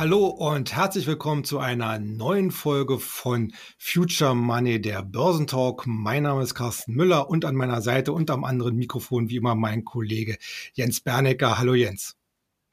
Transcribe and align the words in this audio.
Hallo 0.00 0.28
und 0.28 0.74
herzlich 0.74 1.06
willkommen 1.06 1.44
zu 1.44 1.58
einer 1.58 1.98
neuen 1.98 2.52
Folge 2.52 2.98
von 2.98 3.52
Future 3.76 4.34
Money, 4.34 4.80
der 4.80 5.02
Börsentalk. 5.02 5.86
Mein 5.86 6.22
Name 6.22 6.42
ist 6.42 6.54
Carsten 6.54 6.94
Müller 6.94 7.28
und 7.28 7.44
an 7.44 7.54
meiner 7.54 7.82
Seite 7.82 8.14
und 8.14 8.30
am 8.30 8.44
anderen 8.44 8.76
Mikrofon 8.76 9.28
wie 9.28 9.36
immer 9.36 9.54
mein 9.54 9.84
Kollege 9.84 10.38
Jens 10.72 11.02
Bernecker. 11.02 11.58
Hallo 11.58 11.74
Jens. 11.74 12.16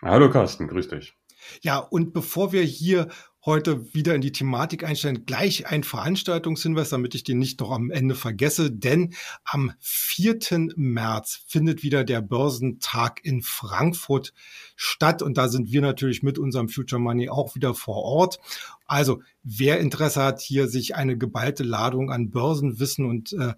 Hallo 0.02 0.30
Carsten, 0.30 0.70
grüß 0.70 0.88
dich. 0.88 1.18
Ja, 1.62 1.80
und 1.80 2.14
bevor 2.14 2.54
wir 2.54 2.64
hier 2.64 3.10
heute 3.48 3.94
wieder 3.94 4.14
in 4.14 4.22
die 4.22 4.34
Thematik 4.34 4.84
einstellen. 4.84 5.26
Gleich 5.26 5.68
ein 5.68 5.84
Veranstaltungshinweis, 5.84 6.90
damit 6.90 7.16
ich 7.16 7.24
den 7.24 7.40
nicht 7.40 7.62
noch 7.62 7.72
am 7.72 7.90
Ende 7.90 8.14
vergesse, 8.14 8.70
denn 8.70 9.16
am 9.46 9.72
4. 9.80 10.38
März 10.76 11.46
findet 11.48 11.82
wieder 11.82 12.04
der 12.04 12.22
Börsentag 12.22 13.22
in 13.24 13.42
Frankfurt 13.42 14.34
statt 14.76 15.22
und 15.22 15.38
da 15.38 15.48
sind 15.48 15.72
wir 15.72 15.82
natürlich 15.82 16.22
mit 16.24 16.38
unserem 16.38 16.68
Future 16.68 17.02
Money 17.02 17.30
auch 17.30 17.56
wieder 17.56 17.74
vor 17.74 18.04
Ort. 18.04 18.38
Also 18.86 19.22
wer 19.44 19.80
Interesse 19.80 20.22
hat, 20.22 20.42
hier 20.42 20.68
sich 20.68 20.96
eine 20.96 21.18
geballte 21.18 21.64
Ladung 21.64 22.12
an 22.12 22.30
Börsenwissen 22.30 23.06
und 23.06 23.32
äh, 23.32 23.54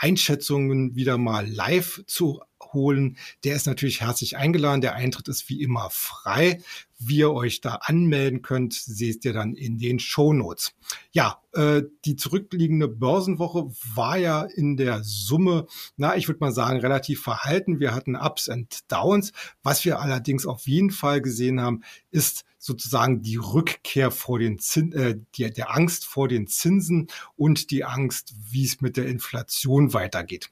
Einschätzungen 0.00 0.94
wieder 0.94 1.18
mal 1.18 1.46
live 1.46 2.02
zu 2.06 2.40
holen, 2.72 3.16
der 3.44 3.56
ist 3.56 3.66
natürlich 3.66 4.00
herzlich 4.00 4.36
eingeladen. 4.36 4.80
Der 4.80 4.94
Eintritt 4.94 5.28
ist 5.28 5.48
wie 5.48 5.62
immer 5.62 5.88
frei. 5.90 6.62
Wie 6.98 7.18
ihr 7.18 7.32
euch 7.32 7.60
da 7.60 7.76
anmelden 7.82 8.42
könnt, 8.42 8.74
seht 8.74 9.24
ihr 9.24 9.32
dann 9.32 9.54
in 9.54 9.78
den 9.78 9.98
Shownotes. 9.98 10.74
Ja, 11.12 11.42
äh, 11.52 11.82
die 12.04 12.16
zurückliegende 12.16 12.88
Börsenwoche 12.88 13.70
war 13.94 14.16
ja 14.18 14.42
in 14.42 14.76
der 14.76 15.02
Summe, 15.02 15.66
na, 15.96 16.16
ich 16.16 16.28
würde 16.28 16.40
mal 16.40 16.52
sagen, 16.52 16.80
relativ 16.80 17.22
verhalten. 17.22 17.80
Wir 17.80 17.94
hatten 17.94 18.16
Ups 18.16 18.48
and 18.48 18.90
Downs. 18.90 19.32
Was 19.62 19.84
wir 19.84 20.00
allerdings 20.00 20.46
auf 20.46 20.66
jeden 20.66 20.90
Fall 20.90 21.20
gesehen 21.20 21.60
haben, 21.60 21.82
ist 22.10 22.44
sozusagen 22.60 23.22
die 23.22 23.36
Rückkehr 23.36 24.10
vor 24.10 24.38
den 24.38 24.58
Zin 24.58 24.92
äh, 24.92 25.18
die, 25.34 25.50
der 25.50 25.74
Angst 25.74 26.04
vor 26.04 26.28
den 26.28 26.46
Zinsen 26.46 27.08
und 27.34 27.70
die 27.70 27.84
Angst, 27.84 28.34
wie 28.50 28.64
es 28.64 28.80
mit 28.80 28.96
der 28.96 29.06
Inflation 29.06 29.94
weitergeht. 29.94 30.50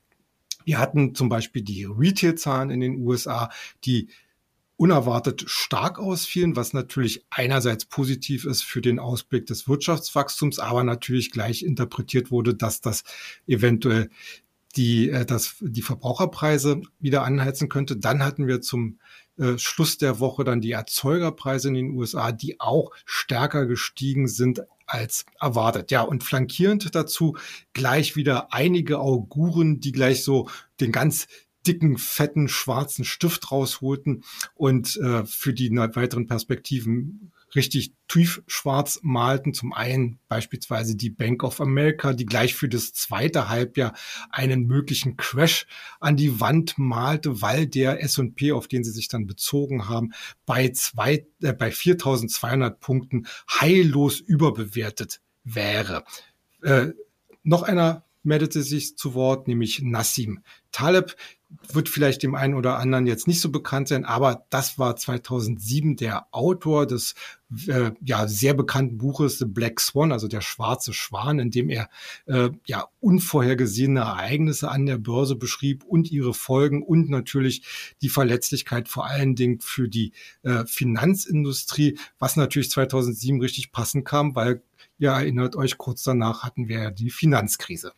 Wir 0.64 0.78
hatten 0.78 1.14
zum 1.14 1.28
Beispiel 1.28 1.62
die 1.62 1.84
Retail-Zahlen 1.84 2.70
in 2.70 2.80
den 2.80 3.00
USA, 3.00 3.50
die 3.84 4.08
unerwartet 4.76 5.44
stark 5.48 5.98
ausfielen, 5.98 6.56
was 6.56 6.72
natürlich 6.72 7.24
einerseits 7.30 7.84
positiv 7.84 8.44
ist 8.44 8.62
für 8.62 8.80
den 8.80 8.98
Ausblick 8.98 9.46
des 9.46 9.68
Wirtschaftswachstums, 9.68 10.58
aber 10.60 10.84
natürlich 10.84 11.30
gleich 11.30 11.62
interpretiert 11.62 12.30
wurde, 12.30 12.54
dass 12.54 12.80
das 12.80 13.04
eventuell 13.46 14.08
die, 14.78 15.10
äh, 15.10 15.26
dass 15.26 15.56
die 15.60 15.82
Verbraucherpreise 15.82 16.80
wieder 17.00 17.24
anheizen 17.24 17.68
könnte. 17.68 17.96
Dann 17.96 18.24
hatten 18.24 18.46
wir 18.46 18.62
zum 18.62 18.98
äh, 19.36 19.58
Schluss 19.58 19.98
der 19.98 20.20
Woche 20.20 20.44
dann 20.44 20.60
die 20.60 20.72
Erzeugerpreise 20.72 21.68
in 21.68 21.74
den 21.74 21.90
USA, 21.90 22.32
die 22.32 22.60
auch 22.60 22.92
stärker 23.04 23.66
gestiegen 23.66 24.28
sind 24.28 24.62
als 24.86 25.26
erwartet. 25.40 25.90
Ja, 25.90 26.02
und 26.02 26.24
flankierend 26.24 26.94
dazu 26.94 27.36
gleich 27.74 28.16
wieder 28.16 28.54
einige 28.54 29.00
Auguren, 29.00 29.80
die 29.80 29.92
gleich 29.92 30.24
so 30.24 30.48
den 30.80 30.92
ganz 30.92 31.26
dicken, 31.66 31.98
fetten, 31.98 32.48
schwarzen 32.48 33.04
Stift 33.04 33.50
rausholten 33.50 34.24
und 34.54 34.96
äh, 34.96 35.26
für 35.26 35.52
die 35.52 35.70
weiteren 35.70 36.26
Perspektiven 36.26 37.32
richtig 37.54 37.92
tiefschwarz 38.08 39.00
malten. 39.02 39.54
Zum 39.54 39.72
einen 39.72 40.18
beispielsweise 40.28 40.96
die 40.96 41.10
Bank 41.10 41.44
of 41.44 41.60
America, 41.60 42.12
die 42.12 42.26
gleich 42.26 42.54
für 42.54 42.68
das 42.68 42.92
zweite 42.92 43.48
Halbjahr 43.48 43.94
einen 44.30 44.66
möglichen 44.66 45.16
Crash 45.16 45.66
an 46.00 46.16
die 46.16 46.40
Wand 46.40 46.78
malte, 46.78 47.42
weil 47.42 47.66
der 47.66 48.02
S&P, 48.02 48.52
auf 48.52 48.68
den 48.68 48.84
sie 48.84 48.92
sich 48.92 49.08
dann 49.08 49.26
bezogen 49.26 49.88
haben, 49.88 50.12
bei, 50.46 50.70
zwei, 50.70 51.26
äh, 51.42 51.52
bei 51.52 51.70
4.200 51.70 52.70
Punkten 52.70 53.26
heillos 53.60 54.20
überbewertet 54.20 55.20
wäre. 55.44 56.04
Äh, 56.62 56.88
noch 57.42 57.62
einer 57.62 58.04
meldete 58.22 58.62
sich 58.62 58.96
zu 58.96 59.14
Wort, 59.14 59.48
nämlich 59.48 59.80
Nassim 59.82 60.42
Taleb, 60.70 61.16
wird 61.72 61.88
vielleicht 61.88 62.22
dem 62.22 62.34
einen 62.34 62.54
oder 62.54 62.78
anderen 62.78 63.06
jetzt 63.06 63.26
nicht 63.26 63.40
so 63.40 63.50
bekannt 63.50 63.88
sein, 63.88 64.04
aber 64.04 64.46
das 64.50 64.78
war 64.78 64.96
2007 64.96 65.96
der 65.96 66.26
Autor 66.30 66.86
des 66.86 67.14
äh, 67.66 67.92
ja 68.04 68.28
sehr 68.28 68.54
bekannten 68.54 68.98
Buches 68.98 69.38
The 69.38 69.46
Black 69.46 69.80
Swan, 69.80 70.12
also 70.12 70.28
der 70.28 70.40
schwarze 70.40 70.92
Schwan, 70.92 71.38
in 71.38 71.50
dem 71.50 71.70
er 71.70 71.88
äh, 72.26 72.50
ja 72.66 72.88
unvorhergesehene 73.00 74.00
Ereignisse 74.00 74.70
an 74.70 74.86
der 74.86 74.98
Börse 74.98 75.36
beschrieb 75.36 75.84
und 75.84 76.10
ihre 76.10 76.34
Folgen 76.34 76.82
und 76.82 77.08
natürlich 77.08 77.94
die 78.02 78.08
Verletzlichkeit 78.08 78.88
vor 78.88 79.06
allen 79.06 79.34
Dingen 79.34 79.60
für 79.60 79.88
die 79.88 80.12
äh, 80.42 80.64
Finanzindustrie, 80.66 81.98
was 82.18 82.36
natürlich 82.36 82.70
2007 82.70 83.40
richtig 83.40 83.72
passend 83.72 84.04
kam, 84.04 84.34
weil 84.34 84.62
ihr 84.98 85.10
erinnert 85.10 85.56
euch, 85.56 85.78
kurz 85.78 86.02
danach 86.02 86.42
hatten 86.42 86.68
wir 86.68 86.82
ja 86.82 86.90
die 86.90 87.10
Finanzkrise. 87.10 87.92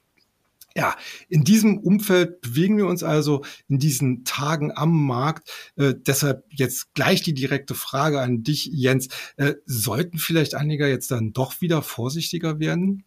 Ja, 0.76 0.96
in 1.28 1.42
diesem 1.42 1.78
Umfeld 1.78 2.40
bewegen 2.42 2.76
wir 2.76 2.86
uns 2.86 3.02
also 3.02 3.44
in 3.68 3.78
diesen 3.78 4.24
Tagen 4.24 4.70
am 4.74 5.04
Markt. 5.04 5.50
Äh, 5.76 5.94
deshalb 5.96 6.44
jetzt 6.50 6.94
gleich 6.94 7.22
die 7.22 7.34
direkte 7.34 7.74
Frage 7.74 8.20
an 8.20 8.44
dich, 8.44 8.66
Jens. 8.66 9.08
Äh, 9.36 9.54
sollten 9.66 10.18
vielleicht 10.18 10.54
Anleger 10.54 10.86
jetzt 10.86 11.10
dann 11.10 11.32
doch 11.32 11.60
wieder 11.60 11.82
vorsichtiger 11.82 12.60
werden? 12.60 13.04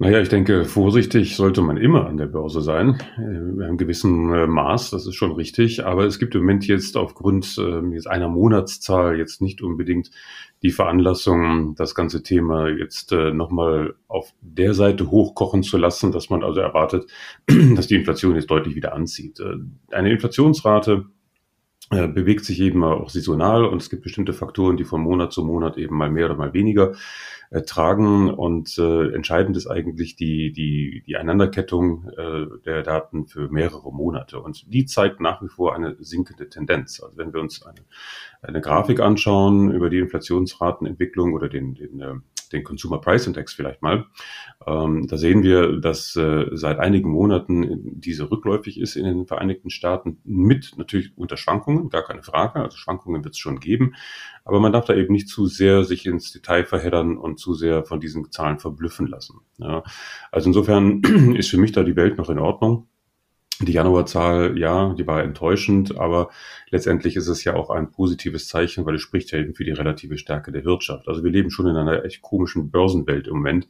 Naja, 0.00 0.20
ich 0.20 0.28
denke, 0.28 0.64
vorsichtig 0.64 1.34
sollte 1.34 1.60
man 1.60 1.76
immer 1.76 2.06
an 2.06 2.18
der 2.18 2.26
Börse 2.26 2.60
sein, 2.62 3.02
äh, 3.18 3.22
in 3.22 3.60
einem 3.60 3.76
gewissen 3.76 4.32
äh, 4.32 4.46
Maß, 4.46 4.90
das 4.90 5.08
ist 5.08 5.16
schon 5.16 5.32
richtig. 5.32 5.84
Aber 5.84 6.04
es 6.04 6.20
gibt 6.20 6.36
im 6.36 6.42
Moment 6.42 6.68
jetzt 6.68 6.96
aufgrund 6.96 7.58
äh, 7.58 7.80
jetzt 7.92 8.06
einer 8.06 8.28
Monatszahl 8.28 9.18
jetzt 9.18 9.42
nicht 9.42 9.60
unbedingt 9.60 10.12
die 10.62 10.70
Veranlassung, 10.70 11.74
das 11.74 11.96
ganze 11.96 12.22
Thema 12.22 12.68
jetzt 12.68 13.10
äh, 13.10 13.32
nochmal 13.32 13.96
auf 14.06 14.32
der 14.40 14.72
Seite 14.74 15.10
hochkochen 15.10 15.64
zu 15.64 15.78
lassen, 15.78 16.12
dass 16.12 16.30
man 16.30 16.44
also 16.44 16.60
erwartet, 16.60 17.10
dass 17.74 17.88
die 17.88 17.96
Inflation 17.96 18.36
jetzt 18.36 18.50
deutlich 18.52 18.76
wieder 18.76 18.94
anzieht. 18.94 19.42
Eine 19.90 20.12
Inflationsrate 20.12 21.06
bewegt 21.90 22.44
sich 22.44 22.60
eben 22.60 22.84
auch 22.84 23.08
saisonal 23.08 23.64
und 23.64 23.80
es 23.80 23.88
gibt 23.88 24.02
bestimmte 24.02 24.34
Faktoren, 24.34 24.76
die 24.76 24.84
von 24.84 25.00
Monat 25.00 25.32
zu 25.32 25.42
Monat 25.42 25.78
eben 25.78 25.96
mal 25.96 26.10
mehr 26.10 26.26
oder 26.26 26.36
mal 26.36 26.52
weniger 26.52 26.92
äh, 27.50 27.62
tragen. 27.62 28.30
Und 28.30 28.76
äh, 28.78 29.12
entscheidend 29.14 29.56
ist 29.56 29.66
eigentlich 29.66 30.16
die, 30.16 30.52
die, 30.52 31.02
die 31.06 31.16
Einanderkettung 31.16 32.10
äh, 32.16 32.46
der 32.66 32.82
Daten 32.82 33.26
für 33.26 33.48
mehrere 33.48 33.90
Monate. 33.92 34.40
Und 34.40 34.72
die 34.72 34.84
zeigt 34.84 35.20
nach 35.20 35.42
wie 35.42 35.48
vor 35.48 35.74
eine 35.74 35.96
sinkende 35.98 36.50
Tendenz. 36.50 37.00
Also 37.02 37.16
wenn 37.16 37.32
wir 37.32 37.40
uns 37.40 37.64
eine, 37.64 37.80
eine 38.42 38.60
Grafik 38.60 39.00
anschauen 39.00 39.72
über 39.72 39.88
die 39.88 39.98
Inflationsratenentwicklung 39.98 41.32
oder 41.32 41.48
den, 41.48 41.74
den 41.74 42.00
äh, 42.00 42.14
den 42.48 42.64
Consumer 42.64 43.00
Price 43.00 43.26
Index 43.26 43.52
vielleicht 43.52 43.82
mal. 43.82 44.06
Ähm, 44.66 45.06
da 45.06 45.16
sehen 45.16 45.42
wir, 45.42 45.78
dass 45.80 46.16
äh, 46.16 46.46
seit 46.52 46.78
einigen 46.78 47.10
Monaten 47.10 48.00
diese 48.00 48.30
rückläufig 48.30 48.80
ist 48.80 48.96
in 48.96 49.04
den 49.04 49.26
Vereinigten 49.26 49.70
Staaten 49.70 50.20
mit 50.24 50.74
natürlich 50.76 51.16
unter 51.16 51.36
Schwankungen, 51.36 51.88
gar 51.88 52.02
keine 52.02 52.22
Frage. 52.22 52.60
Also 52.60 52.76
Schwankungen 52.76 53.24
wird 53.24 53.34
es 53.34 53.38
schon 53.38 53.60
geben. 53.60 53.94
Aber 54.44 54.60
man 54.60 54.72
darf 54.72 54.86
da 54.86 54.94
eben 54.94 55.12
nicht 55.12 55.28
zu 55.28 55.46
sehr 55.46 55.84
sich 55.84 56.06
ins 56.06 56.32
Detail 56.32 56.64
verheddern 56.64 57.16
und 57.16 57.38
zu 57.38 57.54
sehr 57.54 57.84
von 57.84 58.00
diesen 58.00 58.30
Zahlen 58.30 58.58
verblüffen 58.58 59.06
lassen. 59.06 59.40
Ja. 59.58 59.82
Also 60.32 60.48
insofern 60.48 61.02
ist 61.36 61.50
für 61.50 61.58
mich 61.58 61.72
da 61.72 61.82
die 61.82 61.96
Welt 61.96 62.18
noch 62.18 62.30
in 62.30 62.38
Ordnung. 62.38 62.88
Die 63.60 63.72
Januarzahl, 63.72 64.56
ja, 64.56 64.94
die 64.94 65.06
war 65.08 65.24
enttäuschend, 65.24 65.98
aber 65.98 66.30
letztendlich 66.70 67.16
ist 67.16 67.26
es 67.26 67.42
ja 67.42 67.54
auch 67.54 67.70
ein 67.70 67.90
positives 67.90 68.46
Zeichen, 68.46 68.86
weil 68.86 68.94
es 68.94 69.02
spricht 69.02 69.32
ja 69.32 69.40
eben 69.40 69.54
für 69.54 69.64
die 69.64 69.72
relative 69.72 70.16
Stärke 70.16 70.52
der 70.52 70.64
Wirtschaft. 70.64 71.08
Also 71.08 71.24
wir 71.24 71.32
leben 71.32 71.50
schon 71.50 71.66
in 71.66 71.74
einer 71.74 72.04
echt 72.04 72.22
komischen 72.22 72.70
Börsenwelt 72.70 73.26
im 73.26 73.34
Moment. 73.34 73.66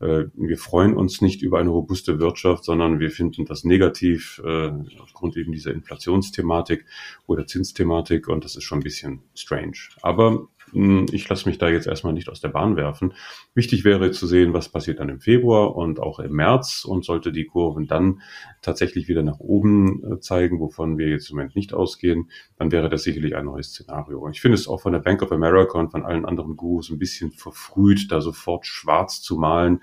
Äh, 0.00 0.24
wir 0.34 0.56
freuen 0.56 0.94
uns 0.94 1.20
nicht 1.20 1.42
über 1.42 1.58
eine 1.58 1.68
robuste 1.68 2.18
Wirtschaft, 2.18 2.64
sondern 2.64 2.98
wir 2.98 3.10
finden 3.10 3.44
das 3.44 3.64
negativ 3.64 4.40
äh, 4.42 4.72
aufgrund 5.00 5.36
eben 5.36 5.52
dieser 5.52 5.72
Inflationsthematik 5.72 6.86
oder 7.26 7.46
Zinsthematik 7.46 8.28
und 8.28 8.42
das 8.42 8.56
ist 8.56 8.64
schon 8.64 8.78
ein 8.78 8.84
bisschen 8.84 9.20
strange. 9.34 9.76
Aber 10.00 10.48
ich 10.72 11.28
lasse 11.28 11.48
mich 11.48 11.58
da 11.58 11.68
jetzt 11.68 11.86
erstmal 11.86 12.12
nicht 12.12 12.28
aus 12.28 12.40
der 12.40 12.48
Bahn 12.48 12.76
werfen. 12.76 13.14
Wichtig 13.54 13.84
wäre 13.84 14.10
zu 14.10 14.26
sehen, 14.26 14.52
was 14.52 14.68
passiert 14.68 14.98
dann 14.98 15.08
im 15.08 15.20
Februar 15.20 15.76
und 15.76 16.00
auch 16.00 16.18
im 16.18 16.32
März 16.32 16.84
und 16.84 17.04
sollte 17.04 17.32
die 17.32 17.44
Kurven 17.44 17.86
dann 17.86 18.20
tatsächlich 18.62 19.08
wieder 19.08 19.22
nach 19.22 19.38
oben 19.38 20.02
äh, 20.04 20.20
zeigen, 20.20 20.60
wovon 20.60 20.98
wir 20.98 21.08
jetzt 21.08 21.30
im 21.30 21.36
Moment 21.36 21.56
nicht 21.56 21.72
ausgehen, 21.72 22.30
dann 22.58 22.72
wäre 22.72 22.88
das 22.88 23.04
sicherlich 23.04 23.36
ein 23.36 23.44
neues 23.44 23.68
Szenario. 23.68 24.28
Ich 24.28 24.40
finde 24.40 24.56
es 24.56 24.66
auch 24.66 24.80
von 24.80 24.92
der 24.92 25.00
Bank 25.00 25.22
of 25.22 25.32
America 25.32 25.78
und 25.78 25.90
von 25.90 26.04
allen 26.04 26.24
anderen 26.24 26.56
Gurus 26.56 26.90
ein 26.90 26.98
bisschen 26.98 27.30
verfrüht, 27.30 28.10
da 28.10 28.20
sofort 28.20 28.66
schwarz 28.66 29.22
zu 29.22 29.36
malen. 29.36 29.82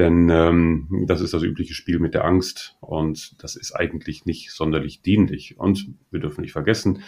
Denn 0.00 0.30
ähm, 0.30 1.04
das 1.06 1.20
ist 1.20 1.34
das 1.34 1.42
übliche 1.42 1.74
Spiel 1.74 1.98
mit 1.98 2.14
der 2.14 2.24
Angst 2.24 2.78
und 2.80 3.34
das 3.42 3.54
ist 3.54 3.72
eigentlich 3.76 4.24
nicht 4.24 4.50
sonderlich 4.50 5.02
dienlich. 5.02 5.58
Und 5.58 5.88
wir 6.10 6.20
dürfen 6.20 6.40
nicht 6.40 6.52
vergessen, 6.52 7.02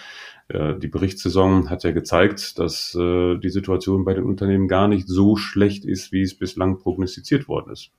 äh, 0.49 0.75
die 0.79 0.89
Berichtssaison 0.89 1.71
hat 1.71 1.85
ja 1.85 1.93
gezeigt, 1.93 2.59
dass 2.59 2.95
äh, 2.95 3.39
die 3.39 3.49
Situation 3.49 4.05
bei 4.05 4.13
den 4.13 4.25
Unternehmen 4.25 4.69
gar 4.69 4.89
nicht 4.89 5.09
so 5.09 5.37
schlecht 5.37 5.87
ist, 5.87 6.13
wie 6.13 6.21
es 6.21 6.37
bislang 6.37 6.81
prognostiziert 6.81 7.49
worden 7.49 7.73
ist. 7.73 7.93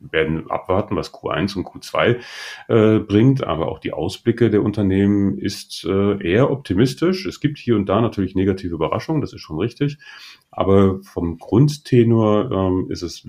werden 0.00 0.50
abwarten, 0.50 0.96
was 0.96 1.14
Q1 1.14 1.56
und 1.56 1.68
Q2 1.68 2.16
äh, 2.66 2.98
bringt, 2.98 3.44
aber 3.44 3.68
auch 3.68 3.78
die 3.78 3.92
Ausblicke 3.92 4.50
der 4.50 4.64
Unternehmen 4.64 5.38
ist 5.38 5.84
äh, 5.88 6.20
eher 6.20 6.50
optimistisch. 6.50 7.26
Es 7.26 7.38
gibt 7.38 7.58
hier 7.58 7.76
und 7.76 7.88
da 7.88 8.00
natürlich 8.00 8.34
negative 8.34 8.74
Überraschungen, 8.74 9.20
das 9.20 9.32
ist 9.32 9.42
schon 9.42 9.60
richtig, 9.60 9.98
aber 10.50 11.00
vom 11.04 11.38
Grundtenor 11.38 12.50
ähm, 12.50 12.90
ist 12.90 13.02
es 13.02 13.24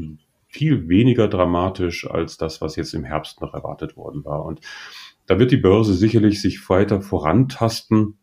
viel 0.48 0.88
weniger 0.88 1.28
dramatisch 1.28 2.10
als 2.10 2.38
das, 2.38 2.62
was 2.62 2.76
jetzt 2.76 2.94
im 2.94 3.04
Herbst 3.04 3.42
noch 3.42 3.54
erwartet 3.54 3.98
worden 3.98 4.24
war. 4.26 4.46
Und 4.46 4.62
da 5.26 5.40
wird 5.40 5.52
die 5.52 5.58
Börse 5.58 5.94
sicherlich 5.94 6.42
sich 6.42 6.70
weiter 6.70 7.02
vorantasten. 7.02 8.18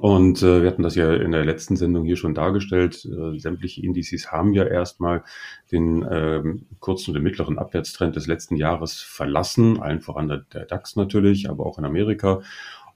Und 0.00 0.42
äh, 0.42 0.62
wir 0.62 0.68
hatten 0.68 0.82
das 0.82 0.96
ja 0.96 1.14
in 1.14 1.32
der 1.32 1.44
letzten 1.44 1.76
Sendung 1.76 2.04
hier 2.04 2.16
schon 2.16 2.34
dargestellt. 2.34 3.06
Äh, 3.06 3.38
sämtliche 3.38 3.82
Indizes 3.82 4.30
haben 4.30 4.52
ja 4.52 4.64
erstmal 4.64 5.24
den 5.72 6.02
äh, 6.02 6.42
kurzen 6.80 7.16
und 7.16 7.22
mittleren 7.22 7.58
Abwärtstrend 7.58 8.14
des 8.14 8.26
letzten 8.26 8.56
Jahres 8.56 9.00
verlassen, 9.00 9.80
allen 9.80 10.00
voran 10.00 10.28
der, 10.28 10.44
der 10.52 10.66
DAX 10.66 10.96
natürlich, 10.96 11.48
aber 11.48 11.64
auch 11.64 11.78
in 11.78 11.86
Amerika. 11.86 12.42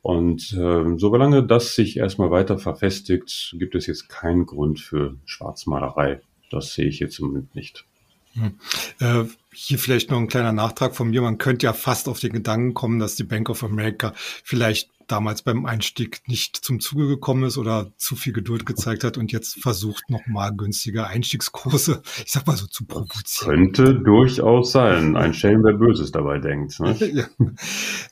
Und 0.03 0.53
äh, 0.53 0.99
solange 0.99 1.47
das 1.47 1.75
sich 1.75 1.97
erstmal 1.97 2.31
weiter 2.31 2.59
verfestigt, 2.59 3.55
gibt 3.59 3.75
es 3.77 3.87
jetzt 3.87 4.09
keinen 4.09 4.45
Grund 4.45 4.81
für 4.81 5.17
Schwarzmalerei. 5.25 6.21
Das 6.51 6.75
sehe 6.75 6.87
ich 6.87 6.99
jetzt 6.99 7.19
im 7.21 7.29
Moment 7.29 7.55
nicht. 7.55 7.87
Hm. 8.35 8.59
Äh, 9.01 9.25
hier 9.53 9.79
vielleicht 9.79 10.11
noch 10.11 10.19
ein 10.19 10.29
kleiner 10.29 10.53
Nachtrag 10.53 10.97
von 10.97 11.11
mir. 11.11 11.23
Man 11.23 11.39
könnte 11.39 11.67
ja 11.67 11.73
fast 11.73 12.09
auf 12.09 12.21
den 12.21 12.33
Gedanken 12.33 12.75
kommen, 12.75 12.99
dass 12.99 13.17
die 13.17 13.25
Bank 13.25 13.51
of 13.51 13.63
America 13.63 14.13
vielleicht 14.17 14.91
damals 15.09 15.43
beim 15.43 15.67
Einstieg 15.67 16.23
nicht 16.27 16.57
zum 16.57 16.81
Zuge 16.81 17.07
gekommen 17.07 17.45
ist 17.45 17.59
oder 17.59 17.93
zu 17.97 18.17
viel 18.17 18.33
Geduld 18.33 18.65
gezeigt 18.65 19.05
hat 19.05 19.19
und 19.19 19.31
jetzt 19.31 19.61
versucht, 19.61 20.09
nochmal 20.09 20.55
günstige 20.57 21.07
Einstiegskurse, 21.07 22.03
ich 22.25 22.33
sag 22.33 22.47
mal 22.47 22.57
so, 22.57 22.67
zu 22.67 22.87
provozieren. 22.87 23.73
Könnte 23.73 23.95
durchaus 23.95 24.73
sein. 24.73 25.17
Ein 25.17 25.35
Schelm, 25.35 25.63
wer 25.65 25.75
Böses 25.75 26.13
dabei 26.13 26.39
denkt. 26.39 26.81
Ne? 26.81 26.97
ja. 27.13 27.27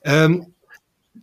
ähm, 0.04 0.54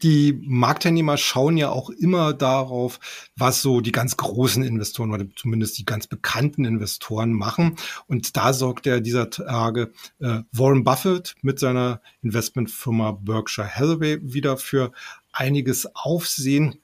die 0.03 0.39
Marktteilnehmer 0.45 1.17
schauen 1.17 1.57
ja 1.57 1.69
auch 1.69 1.89
immer 1.89 2.33
darauf, 2.33 2.99
was 3.35 3.61
so 3.61 3.81
die 3.81 3.91
ganz 3.91 4.17
großen 4.17 4.63
Investoren 4.63 5.11
oder 5.11 5.25
zumindest 5.35 5.77
die 5.77 5.85
ganz 5.85 6.07
bekannten 6.07 6.65
Investoren 6.65 7.33
machen. 7.33 7.75
Und 8.07 8.37
da 8.37 8.53
sorgt 8.53 8.87
er 8.87 9.01
dieser 9.01 9.29
Tage 9.29 9.91
äh, 10.19 10.41
Warren 10.51 10.83
Buffett 10.83 11.35
mit 11.41 11.59
seiner 11.59 12.01
Investmentfirma 12.21 13.11
Berkshire 13.11 13.69
Hathaway 13.69 14.19
wieder 14.21 14.57
für 14.57 14.91
einiges 15.31 15.87
Aufsehen. 15.95 16.79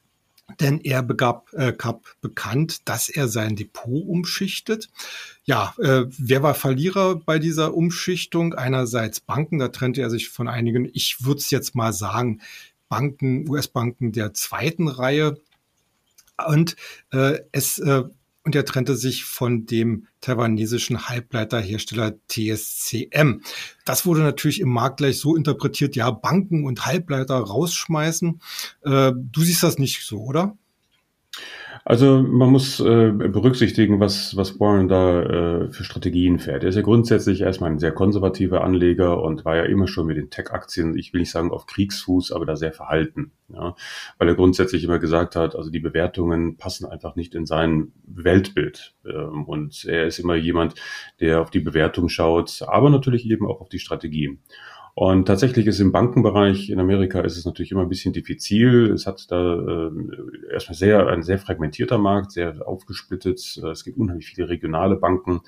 Denn 0.59 0.81
er 0.81 1.01
begab, 1.01 1.47
äh, 1.53 1.71
gab 1.71 2.03
bekannt, 2.19 2.87
dass 2.89 3.07
er 3.07 3.29
sein 3.29 3.55
Depot 3.55 4.05
umschichtet. 4.05 4.89
Ja, 5.45 5.73
äh, 5.79 6.03
wer 6.09 6.43
war 6.43 6.53
Verlierer 6.53 7.15
bei 7.15 7.39
dieser 7.39 7.73
Umschichtung? 7.73 8.53
Einerseits 8.53 9.21
Banken, 9.21 9.57
da 9.57 9.69
trennte 9.69 10.01
er 10.01 10.09
sich 10.09 10.29
von 10.29 10.49
einigen. 10.49 10.89
Ich 10.93 11.23
würde 11.23 11.39
es 11.39 11.49
jetzt 11.49 11.75
mal 11.75 11.93
sagen, 11.93 12.41
Banken, 12.93 13.49
US-Banken 13.49 14.11
der 14.11 14.35
zweiten 14.35 14.87
Reihe. 14.87 15.41
Und 16.47 16.75
äh, 17.11 17.39
es 17.51 17.79
äh, 17.79 18.03
und 18.43 18.55
er 18.55 18.65
trennte 18.65 18.95
sich 18.95 19.23
von 19.25 19.65
dem 19.65 20.05
taiwanesischen 20.21 21.07
Halbleiterhersteller 21.07 22.15
TSCM. 22.27 23.41
Das 23.83 24.05
wurde 24.05 24.19
natürlich 24.19 24.59
im 24.59 24.69
Markt 24.69 24.97
gleich 24.97 25.17
so 25.17 25.35
interpretiert, 25.35 25.95
ja, 25.95 26.11
Banken 26.11 26.65
und 26.65 26.85
Halbleiter 26.85 27.35
rausschmeißen. 27.35 28.41
Äh, 28.83 29.13
du 29.15 29.41
siehst 29.41 29.63
das 29.63 29.79
nicht 29.79 30.05
so, 30.05 30.19
oder? 30.21 30.55
Also 31.85 32.21
man 32.21 32.49
muss 32.49 32.79
äh, 32.79 33.11
berücksichtigen, 33.11 33.99
was, 33.99 34.37
was 34.37 34.57
Warren 34.57 34.87
da 34.87 35.21
äh, 35.21 35.71
für 35.71 35.83
Strategien 35.83 36.39
fährt. 36.39 36.63
Er 36.63 36.69
ist 36.69 36.75
ja 36.75 36.81
grundsätzlich 36.81 37.41
erstmal 37.41 37.71
ein 37.71 37.79
sehr 37.79 37.91
konservativer 37.91 38.63
Anleger 38.63 39.21
und 39.21 39.43
war 39.43 39.57
ja 39.57 39.63
immer 39.63 39.87
schon 39.87 40.07
mit 40.07 40.15
den 40.15 40.29
Tech-Aktien, 40.29 40.97
ich 40.97 41.11
will 41.11 41.19
nicht 41.19 41.31
sagen 41.31 41.51
auf 41.51 41.65
Kriegsfuß, 41.65 42.31
aber 42.31 42.45
da 42.45 42.55
sehr 42.55 42.71
verhalten. 42.71 43.33
Ja? 43.49 43.75
Weil 44.17 44.29
er 44.29 44.35
grundsätzlich 44.35 44.85
immer 44.85 44.97
gesagt 44.97 45.35
hat, 45.35 45.57
also 45.57 45.69
die 45.69 45.81
Bewertungen 45.81 46.55
passen 46.55 46.85
einfach 46.85 47.17
nicht 47.17 47.35
in 47.35 47.45
sein 47.45 47.91
Weltbild. 48.07 48.95
Ähm, 49.05 49.43
und 49.43 49.83
er 49.83 50.05
ist 50.05 50.19
immer 50.19 50.35
jemand, 50.35 50.75
der 51.19 51.41
auf 51.41 51.49
die 51.49 51.59
Bewertung 51.59 52.07
schaut, 52.07 52.61
aber 52.65 52.89
natürlich 52.89 53.29
eben 53.29 53.45
auch 53.45 53.59
auf 53.59 53.67
die 53.67 53.79
Strategien. 53.79 54.39
Und 54.95 55.25
tatsächlich 55.25 55.65
ist 55.65 55.79
im 55.79 55.91
Bankenbereich 55.91 56.69
in 56.69 56.79
Amerika 56.79 57.21
ist 57.21 57.35
es 57.35 57.45
natürlich 57.45 57.71
immer 57.71 57.81
ein 57.81 57.89
bisschen 57.89 58.13
diffizil. 58.13 58.91
Es 58.91 59.07
hat 59.07 59.31
da 59.31 59.55
äh, 59.55 59.91
erstmal 60.51 60.75
sehr 60.75 61.07
ein 61.07 61.23
sehr 61.23 61.39
fragmentierter 61.39 61.97
Markt, 61.97 62.31
sehr 62.31 62.67
aufgesplittet. 62.67 63.39
Es 63.71 63.83
gibt 63.83 63.97
unheimlich 63.97 64.27
viele 64.27 64.49
regionale 64.49 64.95
Banken 64.95 65.41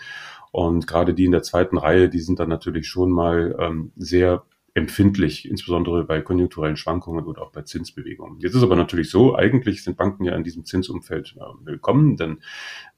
und 0.51 0.88
gerade 0.88 1.13
die 1.13 1.25
in 1.25 1.31
der 1.31 1.44
zweiten 1.44 1.77
Reihe, 1.77 2.09
die 2.09 2.21
sind 2.21 2.39
dann 2.39 2.50
natürlich 2.50 2.88
schon 2.88 3.12
mal 3.12 3.56
ähm, 3.59 3.92
sehr 3.97 4.44
empfindlich, 4.75 5.50
insbesondere 5.50 6.04
bei 6.04 6.19
konjunkturellen 6.19 6.75
Schwankungen 6.75 7.25
oder 7.25 7.42
auch 7.42 7.51
bei 7.54 7.62
Zinsbewegungen. 7.62 8.39
Jetzt 8.42 8.56
ist 8.56 8.62
aber 8.63 8.75
natürlich 8.75 9.10
so, 9.10 9.33
eigentlich 9.33 9.86
sind 9.86 9.95
Banken 9.95 10.25
ja 10.25 10.36
in 10.36 10.44
diesem 10.44 10.66
Zinsumfeld 10.66 11.38
äh, 11.39 11.66
willkommen, 11.66 12.18
denn 12.18 12.39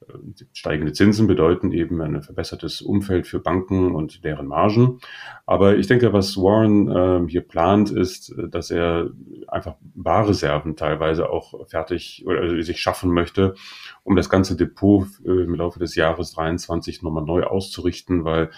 äh, 0.00 0.12
steigende 0.52 0.92
Zinsen 0.92 1.28
bedeuten 1.28 1.70
eben 1.70 2.00
ein 2.00 2.20
verbessertes 2.20 2.82
Umfeld 2.82 3.28
für 3.28 3.38
Banken 3.38 3.94
und 3.94 4.24
deren 4.24 4.48
Margen. 4.48 4.98
Aber 5.46 5.76
ich 5.76 5.86
denke, 5.86 6.12
was 6.12 6.36
Warren 6.36 6.88
äh, 6.88 7.30
hier 7.30 7.42
plant, 7.42 7.92
ist, 7.92 8.34
dass 8.50 8.72
er 8.72 9.10
einfach 9.46 9.76
Barreserven 9.80 10.74
teilweise 10.74 11.30
auch 11.30 11.68
fertig 11.68 12.24
oder 12.26 12.60
sich 12.60 12.80
schaffen 12.80 13.12
möchte, 13.12 13.54
um 14.02 14.16
das 14.16 14.28
ganze 14.28 14.56
Depot 14.56 15.06
äh, 15.24 15.30
im 15.30 15.54
Laufe 15.54 15.78
des 15.78 15.94
Jahres 15.94 16.32
23 16.32 17.04
nochmal 17.04 17.24
neu 17.24 17.44
auszurichten, 17.44 18.24
weil 18.24 18.50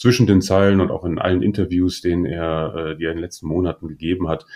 zwischen 0.00 0.26
den 0.26 0.40
Zeilen 0.40 0.80
und 0.80 0.90
auch 0.90 1.04
in 1.04 1.18
allen 1.18 1.42
Interviews, 1.42 2.00
denen 2.00 2.24
er, 2.24 2.74
äh, 2.74 2.96
die 2.96 3.04
er 3.04 3.10
in 3.10 3.18
den 3.18 3.22
letzten 3.22 3.46
Monaten 3.46 3.86
gegeben 3.86 4.28
hat, 4.28 4.46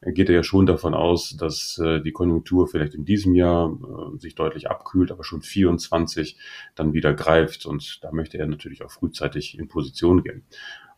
geht 0.00 0.30
er 0.30 0.34
ja 0.34 0.42
schon 0.42 0.64
davon 0.66 0.94
aus, 0.94 1.36
dass 1.36 1.78
äh, 1.78 2.00
die 2.00 2.12
Konjunktur 2.12 2.66
vielleicht 2.68 2.94
in 2.94 3.04
diesem 3.04 3.34
Jahr 3.34 3.70
äh, 3.70 4.18
sich 4.18 4.34
deutlich 4.34 4.70
abkühlt, 4.70 5.12
aber 5.12 5.22
schon 5.22 5.42
24 5.42 6.38
dann 6.74 6.94
wieder 6.94 7.12
greift. 7.12 7.66
Und 7.66 8.02
da 8.02 8.12
möchte 8.12 8.38
er 8.38 8.46
natürlich 8.46 8.82
auch 8.82 8.90
frühzeitig 8.90 9.58
in 9.58 9.68
Position 9.68 10.22
gehen. 10.22 10.42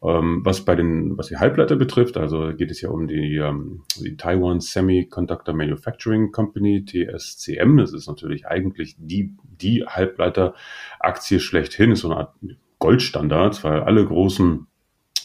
Ähm, 0.03 0.43
was 0.45 0.65
bei 0.65 0.77
den, 0.77 1.19
was 1.19 1.27
die 1.27 1.39
Halbleiter 1.39 1.75
betrifft, 1.75 2.17
also 2.17 2.53
geht 2.55 2.71
es 2.71 2.81
ja 2.81 2.91
um 2.91 3.09
die, 3.09 3.37
ähm, 3.37 3.83
die 3.97 4.17
Taiwan 4.17 4.61
Semiconductor 4.61 5.55
Manufacturing 5.55 6.31
Company, 6.31 6.85
TSCM. 6.85 7.77
Das 7.79 7.93
ist 7.93 8.07
natürlich 8.07 8.47
eigentlich 8.47 8.95
die, 8.99 9.35
die 9.43 9.85
Halbleiteraktie 9.85 11.41
schlechthin, 11.41 11.91
ist 11.91 12.01
so 12.01 12.11
eine 12.11 12.19
Art 12.19 12.35
Goldstandard, 12.79 13.63
weil 13.65 13.81
alle 13.81 14.05
großen 14.05 14.67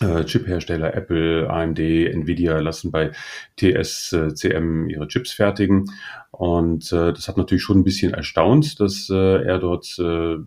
äh, 0.02 0.26
Chip-Hersteller, 0.26 0.96
Apple, 0.96 1.50
AMD, 1.50 1.80
Nvidia 1.80 2.60
lassen 2.60 2.92
bei 2.92 3.12
TSCM 3.58 4.90
ihre 4.90 5.08
Chips 5.08 5.32
fertigen. 5.32 5.86
Und 6.32 6.92
äh, 6.92 7.14
das 7.14 7.28
hat 7.28 7.38
natürlich 7.38 7.64
schon 7.64 7.80
ein 7.80 7.84
bisschen 7.84 8.14
erstaunt, 8.14 8.80
dass 8.80 9.10
äh, 9.10 9.44
er 9.44 9.60
dort 9.60 9.98
äh, 10.00 10.38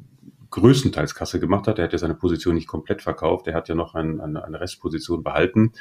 größtenteils 0.54 1.14
Kasse 1.16 1.40
gemacht 1.40 1.66
hat. 1.66 1.78
Er 1.78 1.84
hat 1.84 1.92
ja 1.92 1.98
seine 1.98 2.14
Position 2.14 2.54
nicht 2.54 2.68
komplett 2.68 3.02
verkauft. 3.02 3.48
Er 3.48 3.54
hat 3.54 3.68
ja 3.68 3.74
noch 3.74 3.94
ein, 3.94 4.20
eine, 4.20 4.44
eine 4.44 4.60
Restposition 4.60 5.24
behalten. 5.24 5.72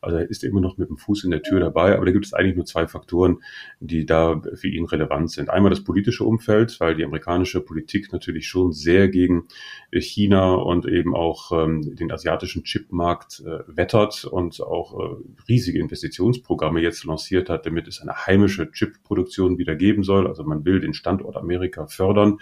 Also 0.00 0.18
er 0.18 0.30
ist 0.30 0.44
immer 0.44 0.60
noch 0.60 0.78
mit 0.78 0.88
dem 0.88 0.96
Fuß 0.96 1.24
in 1.24 1.32
der 1.32 1.42
Tür 1.42 1.58
dabei. 1.58 1.96
Aber 1.96 2.06
da 2.06 2.12
gibt 2.12 2.24
es 2.24 2.32
eigentlich 2.32 2.54
nur 2.54 2.64
zwei 2.64 2.86
Faktoren, 2.86 3.42
die 3.80 4.06
da 4.06 4.40
für 4.54 4.68
ihn 4.68 4.84
relevant 4.84 5.32
sind. 5.32 5.50
Einmal 5.50 5.70
das 5.70 5.82
politische 5.82 6.24
Umfeld, 6.24 6.78
weil 6.78 6.94
die 6.94 7.04
amerikanische 7.04 7.60
Politik 7.60 8.12
natürlich 8.12 8.46
schon 8.46 8.72
sehr 8.72 9.08
gegen 9.08 9.48
China 9.92 10.54
und 10.54 10.86
eben 10.86 11.16
auch 11.16 11.50
ähm, 11.50 11.96
den 11.96 12.12
asiatischen 12.12 12.62
Chipmarkt 12.62 13.42
äh, 13.44 13.60
wettert 13.66 14.24
und 14.24 14.60
auch 14.60 14.98
äh, 14.98 15.16
riesige 15.48 15.80
Investitionsprogramme 15.80 16.80
jetzt 16.80 17.04
lanciert 17.04 17.50
hat, 17.50 17.66
damit 17.66 17.88
es 17.88 18.00
eine 18.00 18.14
heimische 18.26 18.70
Chipproduktion 18.70 19.58
wieder 19.58 19.74
geben 19.74 20.04
soll. 20.04 20.28
Also 20.28 20.44
man 20.44 20.64
will 20.64 20.78
den 20.78 20.94
Standort 20.94 21.36
Amerika 21.36 21.88
fördern. 21.88 22.38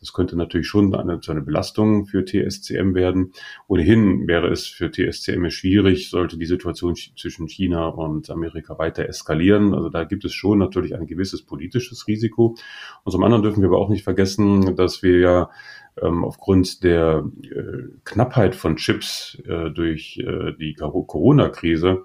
Das 0.00 0.12
könnte 0.12 0.36
natürlich 0.36 0.68
schon 0.68 0.94
eine, 0.94 1.20
zu 1.20 1.32
einer 1.32 1.40
Belastung 1.40 2.06
für 2.06 2.24
TSCM 2.24 2.94
werden. 2.94 3.32
Ohnehin 3.66 4.28
wäre 4.28 4.48
es 4.48 4.66
für 4.66 4.90
TSCM 4.90 5.48
schwierig, 5.50 6.10
sollte 6.10 6.38
die 6.38 6.46
Situation 6.46 6.94
zwischen 6.94 7.48
China 7.48 7.88
und 7.88 8.30
Amerika 8.30 8.78
weiter 8.78 9.08
eskalieren. 9.08 9.74
Also 9.74 9.88
da 9.88 10.04
gibt 10.04 10.24
es 10.24 10.32
schon 10.32 10.58
natürlich 10.58 10.94
ein 10.94 11.06
gewisses 11.06 11.42
politisches 11.42 12.06
Risiko. 12.06 12.56
Und 13.04 13.12
zum 13.12 13.24
anderen 13.24 13.42
dürfen 13.42 13.60
wir 13.60 13.68
aber 13.68 13.78
auch 13.78 13.88
nicht 13.90 14.04
vergessen, 14.04 14.76
dass 14.76 15.02
wir 15.02 15.18
ja 15.18 15.50
ähm, 16.00 16.24
aufgrund 16.24 16.84
der 16.84 17.24
äh, 17.42 17.88
Knappheit 18.04 18.54
von 18.54 18.76
Chips 18.76 19.38
äh, 19.46 19.70
durch 19.70 20.18
äh, 20.18 20.52
die 20.58 20.74
Corona-Krise 20.74 22.04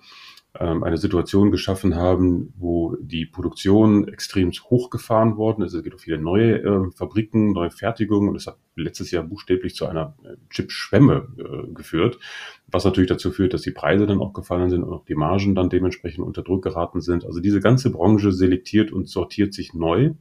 eine 0.60 0.98
Situation 0.98 1.50
geschaffen 1.50 1.96
haben, 1.96 2.54
wo 2.58 2.96
die 3.02 3.26
Produktion 3.26 4.08
extrem 4.08 4.52
hochgefahren 4.52 5.36
worden 5.36 5.64
ist. 5.64 5.74
Es 5.74 5.82
gibt 5.82 5.96
auch 5.96 6.00
viele 6.00 6.20
neue 6.20 6.60
äh, 6.60 6.92
Fabriken, 6.96 7.54
neue 7.54 7.72
Fertigungen 7.72 8.30
und 8.30 8.36
es 8.36 8.46
hat 8.46 8.58
letztes 8.76 9.10
Jahr 9.10 9.24
buchstäblich 9.24 9.76
zu 9.76 9.88
einer 9.88 10.16
äh, 10.24 10.36
Chip-Schwemme 10.52 11.28
äh, 11.38 11.74
geführt, 11.74 12.20
was 12.68 12.86
natürlich 12.86 13.10
dazu 13.10 13.32
führt, 13.32 13.54
dass 13.54 13.64
die 13.64 13.72
Preise 13.72 14.06
dann 14.06 14.20
auch 14.20 14.34
gefallen 14.34 14.70
sind 14.70 14.84
und 14.84 14.94
auch 14.94 15.06
die 15.06 15.16
Margen 15.16 15.56
dann 15.56 15.70
dementsprechend 15.70 16.24
unter 16.24 16.44
Druck 16.44 16.64
geraten 16.64 17.02
sind. 17.02 17.26
Also 17.26 17.40
diese 17.40 17.60
ganze 17.60 17.92
Branche 17.92 18.32
selektiert 18.32 18.92
und 18.92 19.10
sortiert 19.10 19.56
sich 19.56 19.74
neu. 19.74 20.12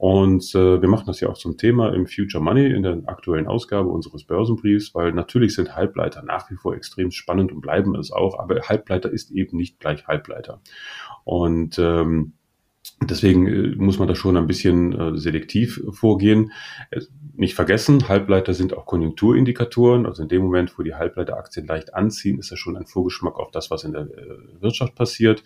Und 0.00 0.54
äh, 0.54 0.80
wir 0.80 0.88
machen 0.88 1.04
das 1.08 1.20
ja 1.20 1.28
auch 1.28 1.36
zum 1.36 1.58
Thema 1.58 1.92
im 1.92 2.06
Future 2.06 2.42
Money 2.42 2.72
in 2.72 2.82
der 2.82 3.02
aktuellen 3.04 3.46
Ausgabe 3.46 3.90
unseres 3.90 4.24
Börsenbriefs, 4.24 4.94
weil 4.94 5.12
natürlich 5.12 5.54
sind 5.54 5.76
Halbleiter 5.76 6.22
nach 6.22 6.50
wie 6.50 6.54
vor 6.54 6.74
extrem 6.74 7.10
spannend 7.10 7.52
und 7.52 7.60
bleiben 7.60 7.94
es 7.94 8.10
auch, 8.10 8.38
aber 8.38 8.62
Halbleiter 8.62 9.10
ist 9.10 9.30
eben 9.30 9.58
nicht 9.58 9.78
gleich 9.78 10.06
Halbleiter. 10.06 10.62
Und 11.24 11.78
ähm, 11.78 12.32
Deswegen 13.02 13.46
äh, 13.46 13.74
muss 13.76 13.98
man 13.98 14.08
da 14.08 14.14
schon 14.14 14.36
ein 14.36 14.46
bisschen 14.46 14.92
äh, 14.92 15.16
selektiv 15.16 15.82
vorgehen. 15.90 16.52
Nicht 17.34 17.54
vergessen, 17.54 18.08
Halbleiter 18.08 18.52
sind 18.52 18.76
auch 18.76 18.84
Konjunkturindikatoren. 18.84 20.04
Also 20.04 20.22
in 20.22 20.28
dem 20.28 20.42
Moment, 20.42 20.78
wo 20.78 20.82
die 20.82 20.94
Halbleiteraktien 20.94 21.66
leicht 21.66 21.94
anziehen, 21.94 22.38
ist 22.38 22.52
das 22.52 22.58
schon 22.58 22.76
ein 22.76 22.86
Vorgeschmack 22.86 23.38
auf 23.38 23.50
das, 23.50 23.70
was 23.70 23.84
in 23.84 23.92
der 23.92 24.02
äh, 24.02 24.60
Wirtschaft 24.60 24.94
passiert. 24.94 25.42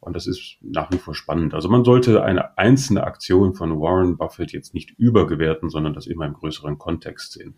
Und 0.00 0.16
das 0.16 0.26
ist 0.26 0.56
nach 0.62 0.90
wie 0.92 0.98
vor 0.98 1.14
spannend. 1.14 1.52
Also 1.52 1.68
man 1.68 1.84
sollte 1.84 2.22
eine 2.24 2.56
einzelne 2.56 3.04
Aktion 3.04 3.54
von 3.54 3.80
Warren 3.80 4.16
Buffett 4.16 4.52
jetzt 4.52 4.72
nicht 4.72 4.90
übergewerten, 4.98 5.68
sondern 5.68 5.92
das 5.92 6.06
immer 6.06 6.26
im 6.26 6.34
größeren 6.34 6.78
Kontext 6.78 7.32
sehen. 7.32 7.54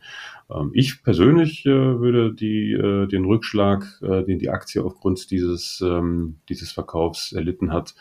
Ähm, 0.51 0.71
ich 0.75 1.03
persönlich 1.05 1.65
würde 1.65 2.35
die, 2.35 2.77
den 3.11 3.25
Rückschlag, 3.25 3.85
den 4.01 4.39
die 4.39 4.51
Aktie 4.51 4.83
aufgrund 4.83 5.31
dieses, 5.31 5.83
ähm, 5.85 6.39
dieses 6.49 6.73
Verkaufs 6.73 7.33
erlitten 7.33 7.73
hat, 7.73 7.95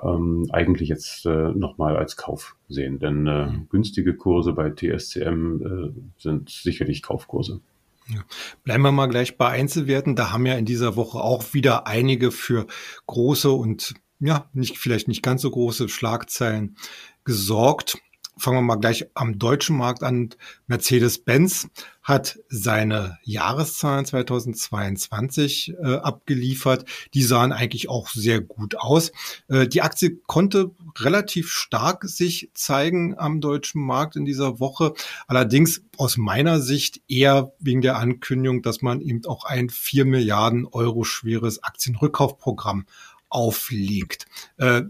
ähm, 0.00 0.46
eigentlich 0.52 0.88
jetzt 0.88 1.26
äh, 1.26 1.50
nochmal 1.52 1.96
als 1.96 2.16
Kauf 2.16 2.56
sehen. 2.68 2.98
Denn 2.98 3.26
äh, 3.26 3.46
mhm. 3.46 3.68
günstige 3.70 4.14
Kurse 4.14 4.52
bei 4.52 4.70
TSCM 4.70 5.62
äh, 5.62 6.00
sind 6.18 6.50
sicherlich 6.50 7.02
Kaufkurse. 7.02 7.60
Ja. 8.08 8.20
Bleiben 8.64 8.82
wir 8.82 8.92
mal 8.92 9.06
gleich 9.06 9.36
bei 9.36 9.48
Einzelwerten. 9.48 10.16
Da 10.16 10.32
haben 10.32 10.46
ja 10.46 10.54
in 10.54 10.64
dieser 10.64 10.96
Woche 10.96 11.18
auch 11.20 11.54
wieder 11.54 11.86
einige 11.86 12.30
für 12.30 12.66
große 13.06 13.50
und 13.50 13.94
ja, 14.20 14.48
nicht, 14.52 14.78
vielleicht 14.78 15.08
nicht 15.08 15.22
ganz 15.22 15.42
so 15.42 15.50
große 15.50 15.88
Schlagzeilen 15.88 16.76
gesorgt 17.24 17.98
fangen 18.36 18.58
wir 18.58 18.62
mal 18.62 18.76
gleich 18.76 19.06
am 19.14 19.38
deutschen 19.38 19.76
Markt 19.76 20.02
an. 20.02 20.30
Mercedes-Benz 20.66 21.68
hat 22.02 22.38
seine 22.48 23.18
Jahreszahlen 23.22 24.04
2022 24.04 25.74
äh, 25.80 25.96
abgeliefert. 25.96 26.84
Die 27.14 27.22
sahen 27.22 27.52
eigentlich 27.52 27.88
auch 27.88 28.08
sehr 28.08 28.40
gut 28.40 28.76
aus. 28.76 29.12
Äh, 29.48 29.68
die 29.68 29.82
Aktie 29.82 30.20
konnte 30.26 30.70
relativ 30.98 31.50
stark 31.50 32.04
sich 32.04 32.50
zeigen 32.54 33.16
am 33.16 33.40
deutschen 33.40 33.82
Markt 33.82 34.16
in 34.16 34.24
dieser 34.24 34.58
Woche. 34.58 34.94
Allerdings 35.26 35.82
aus 35.96 36.16
meiner 36.16 36.60
Sicht 36.60 37.00
eher 37.08 37.52
wegen 37.60 37.82
der 37.82 37.98
Ankündigung, 37.98 38.62
dass 38.62 38.82
man 38.82 39.00
eben 39.00 39.24
auch 39.26 39.44
ein 39.44 39.70
vier 39.70 40.04
Milliarden 40.04 40.66
Euro 40.66 41.04
schweres 41.04 41.62
Aktienrückkaufprogramm 41.62 42.86
auflegt. 43.28 44.26
Äh, 44.56 44.82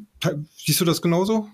siehst 0.56 0.80
du 0.80 0.84
das 0.84 1.02
genauso? 1.02 1.48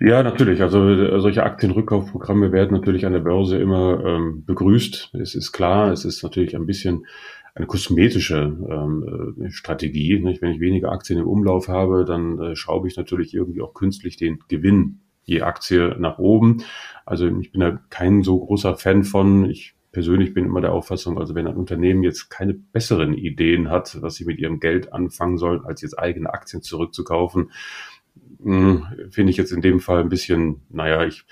Ja, 0.00 0.22
natürlich. 0.22 0.62
Also 0.62 0.88
äh, 0.88 1.20
solche 1.20 1.42
Aktienrückkaufprogramme 1.42 2.52
werden 2.52 2.76
natürlich 2.76 3.06
an 3.06 3.12
der 3.12 3.20
Börse 3.20 3.58
immer 3.58 4.04
ähm, 4.04 4.44
begrüßt. 4.46 5.14
Es 5.20 5.34
ist 5.34 5.52
klar, 5.52 5.92
es 5.92 6.04
ist 6.04 6.22
natürlich 6.22 6.56
ein 6.56 6.66
bisschen 6.66 7.06
eine 7.54 7.66
kosmetische 7.66 8.36
ähm, 8.38 9.36
äh, 9.44 9.50
Strategie. 9.50 10.18
Nicht? 10.20 10.42
Wenn 10.42 10.52
ich 10.52 10.60
weniger 10.60 10.92
Aktien 10.92 11.18
im 11.18 11.26
Umlauf 11.26 11.68
habe, 11.68 12.04
dann 12.04 12.38
äh, 12.38 12.56
schraube 12.56 12.88
ich 12.88 12.96
natürlich 12.96 13.34
irgendwie 13.34 13.62
auch 13.62 13.74
künstlich 13.74 14.16
den 14.16 14.38
Gewinn 14.48 15.00
je 15.24 15.42
Aktie 15.42 15.96
nach 15.98 16.18
oben. 16.18 16.64
Also 17.04 17.26
ich 17.26 17.52
bin 17.52 17.60
da 17.60 17.80
kein 17.90 18.22
so 18.22 18.38
großer 18.38 18.76
Fan 18.76 19.04
von. 19.04 19.48
Ich 19.48 19.74
persönlich 19.92 20.34
bin 20.34 20.46
immer 20.46 20.60
der 20.60 20.72
Auffassung, 20.72 21.18
also 21.18 21.34
wenn 21.34 21.46
ein 21.46 21.56
Unternehmen 21.56 22.02
jetzt 22.02 22.30
keine 22.30 22.54
besseren 22.54 23.14
Ideen 23.14 23.70
hat, 23.70 24.00
was 24.02 24.14
sie 24.14 24.24
mit 24.24 24.38
ihrem 24.38 24.60
Geld 24.60 24.92
anfangen 24.92 25.36
sollen, 25.36 25.64
als 25.64 25.82
jetzt 25.82 25.98
eigene 25.98 26.32
Aktien 26.32 26.62
zurückzukaufen, 26.62 27.50
finde 28.42 29.30
ich 29.30 29.36
jetzt 29.36 29.52
in 29.52 29.60
dem 29.60 29.80
Fall 29.80 30.00
ein 30.00 30.08
bisschen, 30.08 30.62
naja, 30.70 31.04
ich 31.04 31.24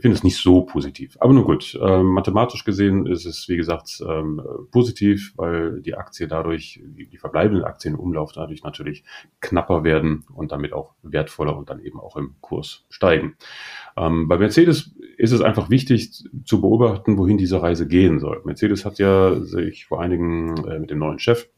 finde 0.00 0.16
es 0.16 0.24
nicht 0.24 0.36
so 0.36 0.62
positiv. 0.62 1.16
Aber 1.20 1.32
nun 1.32 1.44
gut, 1.44 1.78
äh, 1.80 2.02
mathematisch 2.02 2.64
gesehen 2.64 3.06
ist 3.06 3.24
es, 3.24 3.48
wie 3.48 3.56
gesagt, 3.56 4.02
ähm, 4.06 4.40
positiv, 4.70 5.32
weil 5.36 5.80
die 5.80 5.94
Aktie 5.94 6.26
dadurch, 6.26 6.80
die, 6.84 7.06
die 7.06 7.16
verbleibenden 7.16 7.64
Aktien 7.64 7.94
im 7.94 8.00
Umlauf 8.00 8.32
dadurch 8.32 8.62
natürlich 8.62 9.04
knapper 9.40 9.84
werden 9.84 10.24
und 10.34 10.52
damit 10.52 10.72
auch 10.72 10.94
wertvoller 11.02 11.56
und 11.56 11.70
dann 11.70 11.80
eben 11.80 12.00
auch 12.00 12.16
im 12.16 12.34
Kurs 12.40 12.86
steigen. 12.90 13.36
Ähm, 13.96 14.28
bei 14.28 14.36
Mercedes 14.36 14.94
ist 15.16 15.32
es 15.32 15.40
einfach 15.40 15.70
wichtig 15.70 16.24
zu 16.44 16.60
beobachten, 16.60 17.16
wohin 17.16 17.38
diese 17.38 17.62
Reise 17.62 17.86
gehen 17.86 18.18
soll. 18.18 18.42
Mercedes 18.44 18.84
hat 18.84 18.98
ja 18.98 19.40
sich 19.40 19.86
vor 19.86 20.00
einigen 20.00 20.64
äh, 20.66 20.78
mit 20.80 20.90
dem 20.90 20.98
neuen 20.98 21.18
Chef 21.18 21.48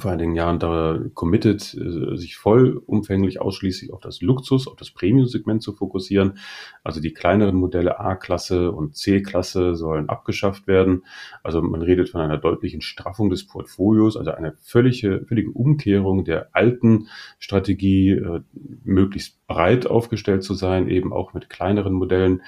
vor 0.00 0.10
einigen 0.10 0.34
Jahren 0.34 0.58
da 0.58 0.98
committed, 1.14 1.74
äh, 1.74 2.16
sich 2.16 2.36
vollumfänglich 2.36 3.40
ausschließlich 3.40 3.92
auf 3.92 4.00
das 4.00 4.20
Luxus, 4.20 4.66
auf 4.68 4.76
das 4.76 4.90
Premium-Segment 4.90 5.62
zu 5.62 5.72
fokussieren. 5.72 6.38
Also 6.84 7.00
die 7.00 7.12
kleineren 7.12 7.56
Modelle 7.56 8.00
A-Klasse 8.00 8.72
und 8.72 8.96
C-Klasse 8.96 9.74
sollen 9.74 10.08
abgeschafft 10.08 10.66
werden. 10.66 11.04
Also 11.42 11.62
man 11.62 11.82
redet 11.82 12.10
von 12.10 12.20
einer 12.20 12.38
deutlichen 12.38 12.80
Straffung 12.80 13.30
des 13.30 13.46
Portfolios, 13.46 14.16
also 14.16 14.30
eine 14.32 14.54
völlige, 14.60 15.24
völlige 15.26 15.50
Umkehrung 15.50 16.24
der 16.24 16.48
alten 16.52 17.08
Strategie, 17.38 18.10
äh, 18.10 18.40
möglichst 18.84 19.46
breit 19.46 19.86
aufgestellt 19.86 20.42
zu 20.42 20.54
sein, 20.54 20.88
eben 20.88 21.12
auch 21.12 21.34
mit 21.34 21.50
kleineren 21.50 21.94
Modellen. 21.94 22.42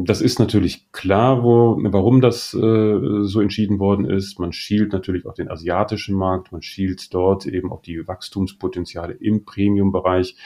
Das 0.00 0.20
ist 0.20 0.38
natürlich 0.38 0.92
klar, 0.92 1.42
wo, 1.42 1.76
warum 1.80 2.20
das 2.20 2.54
äh, 2.54 3.24
so 3.24 3.40
entschieden 3.40 3.80
worden 3.80 4.08
ist. 4.08 4.38
Man 4.38 4.52
schielt 4.52 4.92
natürlich 4.92 5.26
auf 5.26 5.34
den 5.34 5.50
asiatischen 5.50 6.14
Markt, 6.14 6.52
man 6.52 6.62
schielt 6.62 7.12
dort 7.12 7.46
eben 7.46 7.72
auf 7.72 7.82
die 7.82 8.06
Wachstumspotenziale 8.06 9.14
im 9.14 9.44
Premium-Bereich. 9.44 10.36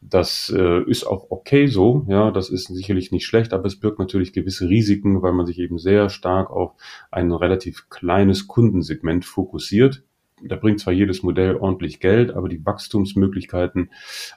Das 0.00 0.52
äh, 0.54 0.82
ist 0.90 1.06
auch 1.06 1.30
okay 1.30 1.68
so, 1.68 2.04
ja, 2.08 2.32
das 2.32 2.50
ist 2.50 2.66
sicherlich 2.66 3.12
nicht 3.12 3.26
schlecht, 3.26 3.52
aber 3.52 3.66
es 3.66 3.78
birgt 3.78 4.00
natürlich 4.00 4.32
gewisse 4.32 4.68
Risiken, 4.68 5.22
weil 5.22 5.32
man 5.32 5.46
sich 5.46 5.60
eben 5.60 5.78
sehr 5.78 6.08
stark 6.08 6.50
auf 6.50 6.72
ein 7.12 7.30
relativ 7.30 7.88
kleines 7.88 8.48
Kundensegment 8.48 9.24
fokussiert 9.24 10.02
da 10.42 10.56
bringt 10.56 10.80
zwar 10.80 10.92
jedes 10.92 11.22
Modell 11.22 11.56
ordentlich 11.56 11.98
Geld, 11.98 12.30
aber 12.32 12.48
die 12.48 12.64
Wachstumsmöglichkeiten, 12.64 13.90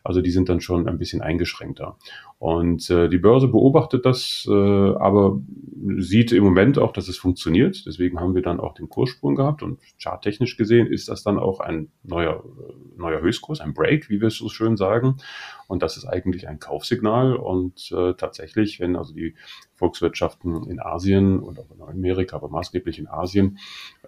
also 0.03 0.21
die 0.21 0.31
sind 0.31 0.47
dann 0.47 0.61
schon 0.61 0.87
ein 0.87 0.97
bisschen 0.97 1.21
eingeschränkter. 1.21 1.97
Und 2.37 2.89
äh, 2.89 3.09
die 3.09 3.17
Börse 3.17 3.49
beobachtet 3.49 4.05
das, 4.05 4.47
äh, 4.49 4.53
aber 4.53 5.41
sieht 5.97 6.31
im 6.31 6.45
Moment 6.45 6.79
auch, 6.79 6.93
dass 6.93 7.09
es 7.09 7.17
funktioniert. 7.17 7.85
Deswegen 7.85 8.21
haben 8.21 8.33
wir 8.33 8.41
dann 8.41 8.61
auch 8.61 8.73
den 8.73 8.87
Kurssprung 8.87 9.35
gehabt 9.35 9.61
und 9.61 9.79
charttechnisch 10.01 10.55
gesehen 10.55 10.87
ist 10.87 11.09
das 11.09 11.21
dann 11.21 11.37
auch 11.37 11.59
ein 11.59 11.89
neuer, 12.03 12.45
neuer 12.95 13.19
Höchstkurs, 13.19 13.59
ein 13.59 13.73
Break, 13.73 14.09
wie 14.09 14.21
wir 14.21 14.29
es 14.29 14.37
so 14.37 14.47
schön 14.47 14.77
sagen. 14.77 15.17
Und 15.67 15.83
das 15.83 15.97
ist 15.97 16.05
eigentlich 16.05 16.47
ein 16.47 16.59
Kaufsignal. 16.59 17.35
Und 17.35 17.91
äh, 17.91 18.13
tatsächlich, 18.13 18.79
wenn 18.79 18.95
also 18.95 19.13
die 19.13 19.35
Volkswirtschaften 19.75 20.69
in 20.69 20.79
Asien 20.79 21.39
und 21.39 21.59
auch 21.59 21.71
in 21.71 21.81
Amerika, 21.81 22.37
aber 22.37 22.47
maßgeblich 22.47 22.99
in 22.99 23.07
Asien 23.07 23.57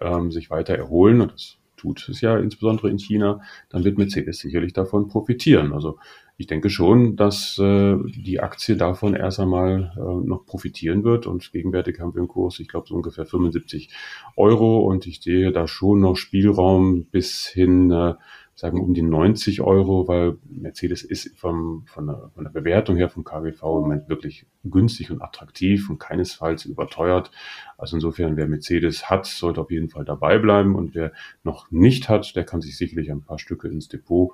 ähm, 0.00 0.30
sich 0.30 0.48
weiter 0.48 0.74
erholen, 0.74 1.20
und 1.20 1.32
das 1.32 1.58
tut 1.82 2.08
es 2.08 2.20
ja 2.20 2.38
insbesondere 2.38 2.88
in 2.90 2.98
China, 2.98 3.40
dann 3.68 3.84
wird 3.84 3.98
Mercedes 3.98 4.38
sicherlich 4.38 4.72
davon 4.72 5.08
profitieren. 5.08 5.72
Also 5.72 5.98
ich 6.36 6.46
denke 6.46 6.70
schon, 6.70 7.16
dass 7.16 7.58
äh, 7.58 7.96
die 8.06 8.40
Aktie 8.40 8.76
davon 8.76 9.14
erst 9.14 9.40
einmal 9.40 9.92
äh, 9.96 10.26
noch 10.26 10.46
profitieren 10.46 11.04
wird. 11.04 11.26
Und 11.26 11.52
gegenwärtig 11.52 12.00
haben 12.00 12.14
wir 12.14 12.20
einen 12.20 12.28
Kurs, 12.28 12.60
ich 12.60 12.68
glaube, 12.68 12.86
so 12.88 12.94
ungefähr 12.94 13.26
75 13.26 13.90
Euro. 14.36 14.80
Und 14.80 15.06
ich 15.06 15.20
sehe 15.20 15.52
da 15.52 15.66
schon 15.66 16.00
noch 16.00 16.16
Spielraum 16.16 17.04
bis 17.04 17.46
hin 17.46 17.90
äh, 17.90 18.14
sagen 18.54 18.80
um 18.80 18.92
die 18.94 19.02
90 19.02 19.62
Euro, 19.62 20.06
weil 20.08 20.38
Mercedes 20.44 21.02
ist 21.02 21.36
vom, 21.38 21.84
von, 21.86 22.06
der, 22.06 22.30
von 22.34 22.44
der 22.44 22.50
Bewertung 22.50 22.96
her 22.96 23.08
vom 23.08 23.24
KGV 23.24 23.62
im 23.62 23.82
Moment 23.82 24.08
wirklich 24.08 24.46
günstig 24.64 25.10
und 25.10 25.22
attraktiv 25.22 25.88
und 25.88 25.98
keinesfalls 25.98 26.66
überteuert. 26.66 27.30
Also 27.78 27.96
insofern, 27.96 28.36
wer 28.36 28.46
Mercedes 28.46 29.08
hat, 29.08 29.26
sollte 29.26 29.60
auf 29.60 29.70
jeden 29.70 29.88
Fall 29.88 30.04
dabei 30.04 30.38
bleiben 30.38 30.74
und 30.74 30.94
wer 30.94 31.12
noch 31.42 31.70
nicht 31.70 32.08
hat, 32.08 32.36
der 32.36 32.44
kann 32.44 32.60
sich 32.60 32.76
sicherlich 32.76 33.10
ein 33.10 33.22
paar 33.22 33.38
Stücke 33.38 33.68
ins 33.68 33.88
Depot 33.88 34.32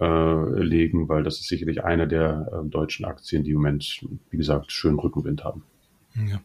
äh, 0.00 0.60
legen, 0.60 1.08
weil 1.08 1.22
das 1.22 1.40
ist 1.40 1.48
sicherlich 1.48 1.82
eine 1.82 2.06
der 2.06 2.48
äh, 2.52 2.68
deutschen 2.68 3.06
Aktien, 3.06 3.42
die 3.42 3.52
im 3.52 3.56
Moment, 3.56 4.04
wie 4.30 4.36
gesagt, 4.36 4.70
schön 4.70 4.98
Rückenwind 4.98 5.44
haben. 5.44 5.64
Ja. 6.16 6.40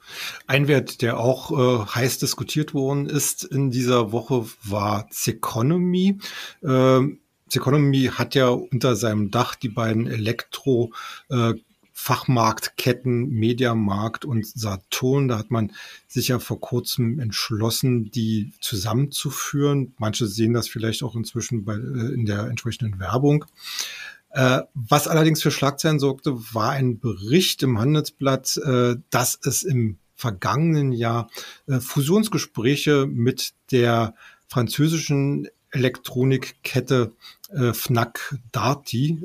Ein 0.48 0.68
Wert, 0.68 1.02
der 1.02 1.18
auch 1.18 1.52
äh, 1.52 1.86
heiß 1.86 2.20
diskutiert 2.20 2.74
worden 2.74 3.06
ist 3.06 3.44
in 3.44 3.72
dieser 3.72 4.12
Woche, 4.12 4.46
war 4.64 5.10
Zeconomy. 5.10 6.20
Ähm, 6.64 7.20
Zeconomy 7.48 8.12
hat 8.14 8.36
ja 8.36 8.50
unter 8.50 8.96
seinem 8.96 9.32
Dach 9.32 9.56
die 9.56 9.70
beiden 9.70 10.08
Elektro- 10.08 10.92
äh, 11.30 11.54
Fachmarktketten, 12.02 13.30
Mediamarkt 13.30 14.26
und 14.26 14.48
Saturn. 14.48 15.28
Da 15.28 15.38
hat 15.38 15.52
man 15.52 15.72
sich 16.08 16.30
ja 16.30 16.40
vor 16.40 16.60
kurzem 16.60 17.20
entschlossen, 17.20 18.10
die 18.10 18.54
zusammenzuführen. 18.60 19.94
Manche 20.00 20.26
sehen 20.26 20.54
das 20.54 20.68
vielleicht 20.68 21.04
auch 21.04 21.16
inzwischen 21.16 21.64
bei, 21.64 21.76
äh, 21.76 22.14
in 22.14 22.26
der 22.26 22.46
entsprechenden 22.46 23.00
Werbung. 23.00 23.46
Äh, 24.34 24.62
was 24.74 25.08
allerdings 25.08 25.42
für 25.42 25.52
Schlagzeilen 25.52 26.00
sorgte, 26.00 26.36
war 26.54 26.72
ein 26.72 27.00
Bericht 27.00 27.64
im 27.64 27.80
Handelsblatt, 27.80 28.58
äh, 28.58 28.96
dass 29.10 29.40
es 29.44 29.64
im 29.64 29.98
vergangenen 30.16 30.94
Jahr 30.94 31.30
äh, 31.68 31.80
Fusionsgespräche 31.80 33.08
mit 33.08 33.54
der 33.72 34.16
französischen 34.48 35.48
Elektronikkette 35.72 37.14
Fnac 37.74 38.38
Darty 38.52 39.22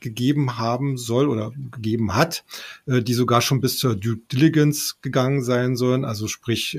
gegeben 0.00 0.58
haben 0.58 0.98
soll 0.98 1.28
oder 1.28 1.52
gegeben 1.70 2.16
hat, 2.16 2.44
die 2.86 3.14
sogar 3.14 3.40
schon 3.40 3.60
bis 3.60 3.78
zur 3.78 3.94
Due 3.94 4.16
Diligence 4.32 5.00
gegangen 5.00 5.44
sein 5.44 5.76
sollen, 5.76 6.04
also 6.04 6.26
sprich 6.26 6.76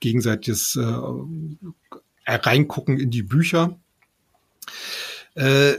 gegenseitiges 0.00 0.76
Reingucken 2.26 2.98
in 2.98 3.12
die 3.12 3.22
Bücher. 3.22 3.78
Äh, 5.34 5.74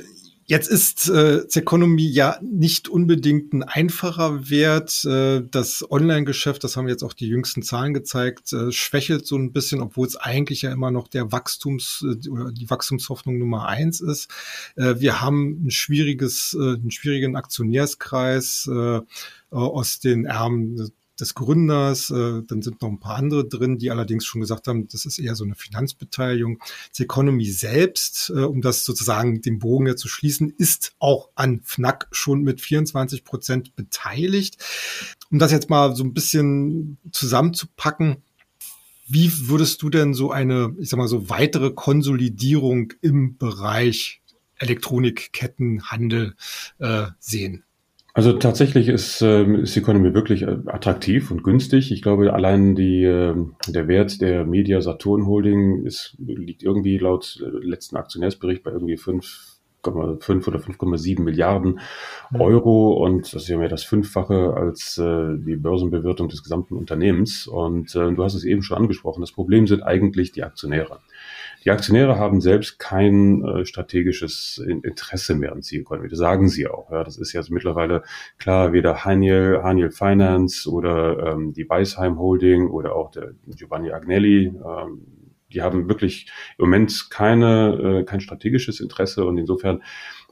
Jetzt 0.52 0.68
ist 0.68 1.08
äh, 1.08 1.48
Zeconomy 1.48 2.06
ja 2.06 2.38
nicht 2.42 2.90
unbedingt 2.90 3.54
ein 3.54 3.64
einfacher 3.64 4.50
Wert. 4.50 5.06
Äh, 5.06 5.44
das 5.50 5.90
Online-Geschäft, 5.90 6.66
das 6.66 6.76
haben 6.76 6.90
jetzt 6.90 7.04
auch 7.04 7.14
die 7.14 7.30
jüngsten 7.30 7.64
Zahlen 7.64 7.94
gezeigt, 7.94 8.52
äh, 8.52 8.70
schwächelt 8.74 9.26
so 9.26 9.38
ein 9.38 9.54
bisschen, 9.54 9.80
obwohl 9.80 10.06
es 10.06 10.18
eigentlich 10.18 10.64
ja 10.64 10.74
immer 10.74 10.92
noch 10.92 11.08
der 11.08 11.32
Wachstums- 11.32 12.04
äh, 12.04 12.28
oder 12.28 12.52
die 12.52 12.70
Wachstumshoffnung 12.70 13.38
Nummer 13.38 13.70
eins 13.70 14.02
ist. 14.02 14.30
Äh, 14.76 14.96
wir 15.00 15.22
haben 15.22 15.68
ein 15.68 15.72
schwieriges, 15.72 16.54
äh, 16.60 16.74
einen 16.74 16.92
schwierigen 16.92 17.38
Aktionärskreis 17.38 18.70
äh, 18.70 19.00
aus 19.52 20.02
den 20.02 20.26
Erben 20.26 20.92
des 21.22 21.36
Gründers, 21.36 22.10
äh, 22.10 22.42
dann 22.46 22.62
sind 22.62 22.82
noch 22.82 22.90
ein 22.90 23.00
paar 23.00 23.16
andere 23.16 23.48
drin, 23.48 23.78
die 23.78 23.92
allerdings 23.92 24.26
schon 24.26 24.42
gesagt 24.42 24.68
haben, 24.68 24.88
das 24.88 25.06
ist 25.06 25.20
eher 25.20 25.36
so 25.36 25.44
eine 25.44 25.56
Finanzbeteiligung. 25.56 26.60
Die 26.98 27.04
Economy 27.04 27.46
selbst, 27.46 28.32
äh, 28.36 28.40
um 28.40 28.62
das 28.62 28.84
sozusagen 28.84 29.42
den 29.42 29.60
Bogen 29.60 29.88
ja 29.88 29.96
zu 29.96 30.08
schließen, 30.08 30.54
ist 30.58 30.94
auch 31.00 31.30
an 31.36 31.62
FNAC 31.64 32.08
schon 32.12 32.42
mit 32.42 32.60
24 32.60 33.24
Prozent 33.24 33.76
beteiligt. 33.76 34.58
Um 35.30 35.40
das 35.40 35.52
jetzt 35.52 35.70
mal 35.70 35.96
so 35.96 36.04
ein 36.04 36.14
bisschen 36.14 36.98
zusammenzupacken, 37.12 38.18
wie 39.08 39.50
würdest 39.50 39.82
du 39.82 39.90
denn 39.90 40.14
so 40.14 40.32
eine, 40.32 40.76
ich 40.80 40.90
sag 40.90 40.98
mal 40.98 41.08
so 41.08 41.30
weitere 41.30 41.72
Konsolidierung 41.72 42.94
im 43.02 43.38
Bereich 43.38 44.22
Elektronikkettenhandel 44.58 46.36
äh, 46.80 47.08
sehen? 47.20 47.64
Also 48.14 48.34
tatsächlich 48.34 48.90
ist, 48.90 49.22
äh, 49.22 49.44
ist 49.62 49.78
Economy 49.78 50.14
wirklich 50.14 50.42
äh, 50.42 50.58
attraktiv 50.66 51.32
und 51.32 51.44
günstig. 51.44 51.92
Ich 51.92 52.02
glaube, 52.02 52.34
allein 52.34 52.76
die, 52.76 53.04
äh, 53.04 53.36
der 53.68 53.88
Wert 53.88 54.20
der 54.20 54.46
Media 54.46 54.82
Saturn 54.82 55.26
Holding 55.26 55.86
ist, 55.86 56.16
liegt 56.18 56.62
irgendwie 56.62 56.98
laut 56.98 57.42
äh, 57.42 57.66
letzten 57.66 57.96
Aktionärsbericht 57.96 58.64
bei 58.64 58.72
irgendwie 58.72 58.98
5,5 58.98 60.48
oder 60.48 60.60
5,7 60.60 61.22
Milliarden 61.22 61.80
mhm. 62.32 62.42
Euro 62.42 63.06
und 63.06 63.34
das 63.34 63.44
ist 63.44 63.48
ja 63.48 63.58
mehr 63.58 63.70
das 63.70 63.84
Fünffache 63.84 64.56
als 64.56 64.98
äh, 64.98 65.38
die 65.38 65.56
Börsenbewertung 65.56 66.28
des 66.28 66.44
gesamten 66.44 66.76
Unternehmens. 66.76 67.48
Und 67.48 67.96
äh, 67.96 68.12
du 68.14 68.24
hast 68.26 68.34
es 68.34 68.44
eben 68.44 68.62
schon 68.62 68.78
angesprochen, 68.78 69.22
das 69.22 69.32
Problem 69.32 69.68
sind 69.68 69.84
eigentlich 69.84 70.34
die 70.34 70.44
Aktionäre. 70.44 71.00
Die 71.64 71.70
Aktionäre 71.70 72.18
haben 72.18 72.42
selbst 72.42 72.80
kein 72.80 73.44
äh, 73.44 73.66
strategisches 73.66 74.58
Interesse 74.58 75.36
mehr 75.36 75.52
an 75.52 75.62
Zielkonto. 75.62 76.08
Das 76.08 76.18
sagen 76.18 76.50
sie 76.50 76.68
auch. 76.68 76.92
Ja. 76.92 77.04
Das 77.04 77.18
ist 77.18 77.34
jetzt 77.34 77.52
mittlerweile 77.52 78.04
klar, 78.40 78.74
weder 78.74 79.06
Haniel, 79.06 79.60
Haniel 79.62 79.92
Finance 79.92 80.70
oder 80.70 81.34
ähm, 81.34 81.54
die 81.54 81.70
Weisheim 81.70 82.18
Holding 82.18 82.68
oder 82.68 82.96
auch 82.96 83.12
der 83.12 83.34
Giovanni 83.48 83.92
Agnelli, 83.92 84.48
ähm, 84.48 85.02
die 85.54 85.62
haben 85.62 85.88
wirklich 85.88 86.32
im 86.58 86.66
Moment 86.66 87.10
keine, 87.10 88.00
äh, 88.00 88.04
kein 88.06 88.22
strategisches 88.22 88.80
Interesse 88.80 89.26
und 89.26 89.38
insofern, 89.38 89.84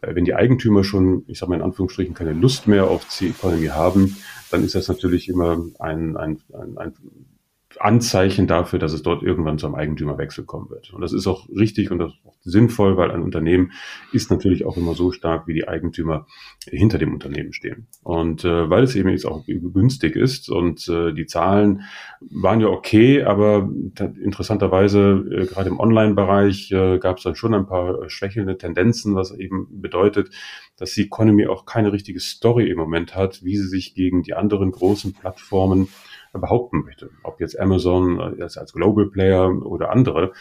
äh, 0.02 0.16
wenn 0.16 0.26
die 0.26 0.34
Eigentümer 0.34 0.84
schon, 0.84 1.26
ich 1.28 1.40
sage 1.40 1.52
mal 1.52 1.58
in 1.58 1.62
Anführungsstrichen, 1.62 2.16
keine 2.16 2.34
Lust 2.34 2.68
mehr 2.68 2.86
auf 2.86 3.08
C-Economy 3.08 3.68
haben, 3.68 4.18
dann 4.50 4.64
ist 4.64 4.76
das 4.76 4.88
natürlich 4.88 5.30
immer 5.30 5.64
ein, 5.80 6.18
ein, 6.18 6.40
ein, 6.54 6.78
ein 6.78 6.94
Anzeichen 7.80 8.48
dafür, 8.48 8.80
dass 8.80 8.94
es 8.94 9.04
dort 9.04 9.22
irgendwann 9.22 9.60
zu 9.60 9.68
einem 9.68 9.76
Eigentümerwechsel 9.76 10.44
kommen 10.44 10.70
wird. 10.70 10.92
Und 10.92 11.02
das 11.02 11.14
ist 11.14 11.28
auch 11.28 11.48
richtig 11.50 11.92
und 11.92 12.00
das 12.00 12.14
ist 12.14 12.26
auch 12.26 12.36
sinnvoll, 12.42 12.98
weil 12.98 13.12
ein 13.12 13.22
Unternehmen 13.22 13.72
ist 14.12 14.32
natürlich 14.32 14.66
auch 14.66 14.76
immer 14.76 14.96
so 14.96 15.12
stark, 15.12 15.48
wie 15.48 15.54
die 15.54 15.68
Eigentümer 15.68 16.26
hinter 16.66 16.98
dem 16.98 17.14
Unternehmen 17.14 17.54
stehen. 17.54 17.88
Und 18.02 18.44
äh, 18.44 18.70
weil 18.70 18.84
es 18.84 18.96
eben 18.96 19.10
jetzt 19.10 19.26
auch 19.26 19.46
günstig 19.46 20.16
ist 20.16 20.50
und 20.50 20.88
äh, 20.90 21.14
die 21.14 21.28
Zahlen 21.28 21.84
waren 22.22 22.60
ja 22.60 22.68
okay, 22.68 23.24
aber 23.24 23.70
interessanterweise 24.00 25.24
äh, 25.32 25.46
gerade 25.46 25.70
im 25.70 25.80
Online-Bereich 25.80 26.72
äh, 26.72 26.98
gab 26.98 27.18
es 27.18 27.24
dann 27.24 27.36
schon 27.36 27.54
ein 27.54 27.68
paar 27.68 28.10
schwächelnde 28.10 28.58
Tendenzen, 28.58 29.16
was 29.16 29.32
eben 29.32 29.68
bedeutet, 29.82 30.32
dass 30.78 30.94
die 30.94 31.04
Economy 31.04 31.46
auch 31.48 31.66
keine 31.66 31.92
richtige 31.92 32.20
Story 32.20 32.70
im 32.70 32.78
Moment 32.78 33.16
hat, 33.16 33.44
wie 33.44 33.58
sie 33.58 33.68
sich 33.68 33.94
gegen 33.94 34.24
die 34.24 34.34
anderen 34.34 34.72
großen 34.72 35.14
Plattformen 35.14 35.90
behaupten 36.34 36.84
möchte. 36.84 37.10
Ob 37.24 37.40
jetzt 37.40 37.60
Amazon 37.60 38.20
als, 38.20 38.58
als 38.58 38.74
Global 38.74 39.08
Player 39.08 39.50
oder 39.66 39.92
andere. 39.92 40.34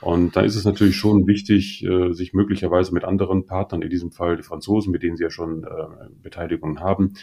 Und 0.00 0.36
da 0.36 0.42
ist 0.42 0.56
es 0.56 0.64
natürlich 0.64 0.96
schon 0.96 1.26
wichtig, 1.26 1.82
äh, 1.82 2.12
sich 2.12 2.34
möglicherweise 2.34 2.92
mit 2.92 3.04
anderen 3.04 3.46
Partnern, 3.46 3.80
in 3.80 3.88
diesem 3.88 4.12
Fall 4.12 4.36
die 4.36 4.42
Franzosen, 4.42 4.92
mit 4.92 5.02
denen 5.02 5.16
sie 5.16 5.24
ja 5.24 5.30
schon 5.30 5.64
äh, 5.64 5.68
Beteiligungen 6.22 6.80
haben, 6.80 7.14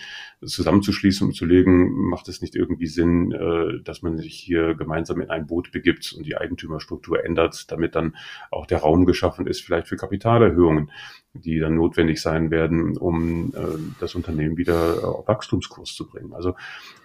zusammenzuschließen 0.44 1.28
und 1.28 1.34
zu 1.34 1.46
legen, 1.46 2.10
macht 2.10 2.28
es 2.30 2.42
nicht 2.42 2.56
irgendwie 2.56 2.88
Sinn, 2.88 3.32
äh, 3.32 3.84
dass 3.84 4.02
man 4.02 4.18
sich 4.18 4.34
hier 4.34 4.74
gemeinsam 4.74 5.22
in 5.22 5.30
ein 5.30 5.46
Boot 5.46 5.72
begibt 5.72 6.14
und 6.18 6.26
die 6.26 6.36
Eigentümerstruktur 6.36 7.24
ändert, 7.24 7.72
damit 7.72 7.94
dann 7.94 8.16
auch 8.50 8.66
der 8.66 8.80
Raum 8.80 9.06
geschaffen 9.06 9.46
ist, 9.46 9.62
vielleicht 9.62 9.88
für 9.88 9.96
Kapitalerhöhungen, 9.96 10.90
die 11.34 11.60
dann 11.60 11.76
notwendig 11.76 12.22
sein 12.22 12.52
werden, 12.52 12.98
um 12.98 13.54
das 14.00 14.14
Unternehmen 14.14 14.56
wieder 14.56 15.04
auf 15.04 15.28
Wachstumskurs 15.28 15.96
zu 15.96 16.08
bringen. 16.08 16.34
Also 16.34 16.54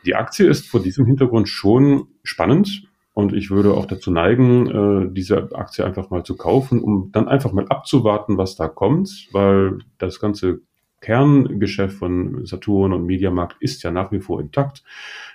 die 0.04 0.14
Aktie 0.14 0.46
ist 0.46 0.68
vor 0.68 0.82
diesem 0.82 1.06
Hintergrund 1.06 1.48
schon 1.48 2.08
spannend 2.22 2.87
und 3.18 3.32
ich 3.32 3.50
würde 3.50 3.74
auch 3.74 3.86
dazu 3.86 4.12
neigen, 4.12 4.68
äh, 4.68 5.12
diese 5.12 5.50
Aktie 5.52 5.84
einfach 5.84 6.08
mal 6.08 6.22
zu 6.22 6.36
kaufen, 6.36 6.80
um 6.80 7.10
dann 7.10 7.26
einfach 7.26 7.50
mal 7.50 7.66
abzuwarten, 7.66 8.38
was 8.38 8.54
da 8.54 8.68
kommt, 8.68 9.26
weil 9.32 9.80
das 9.98 10.20
ganze 10.20 10.60
Kerngeschäft 11.00 11.96
von 11.96 12.46
Saturn 12.46 12.92
und 12.92 13.06
Mediamarkt 13.06 13.56
ist 13.58 13.82
ja 13.82 13.90
nach 13.90 14.12
wie 14.12 14.20
vor 14.20 14.40
intakt. 14.40 14.84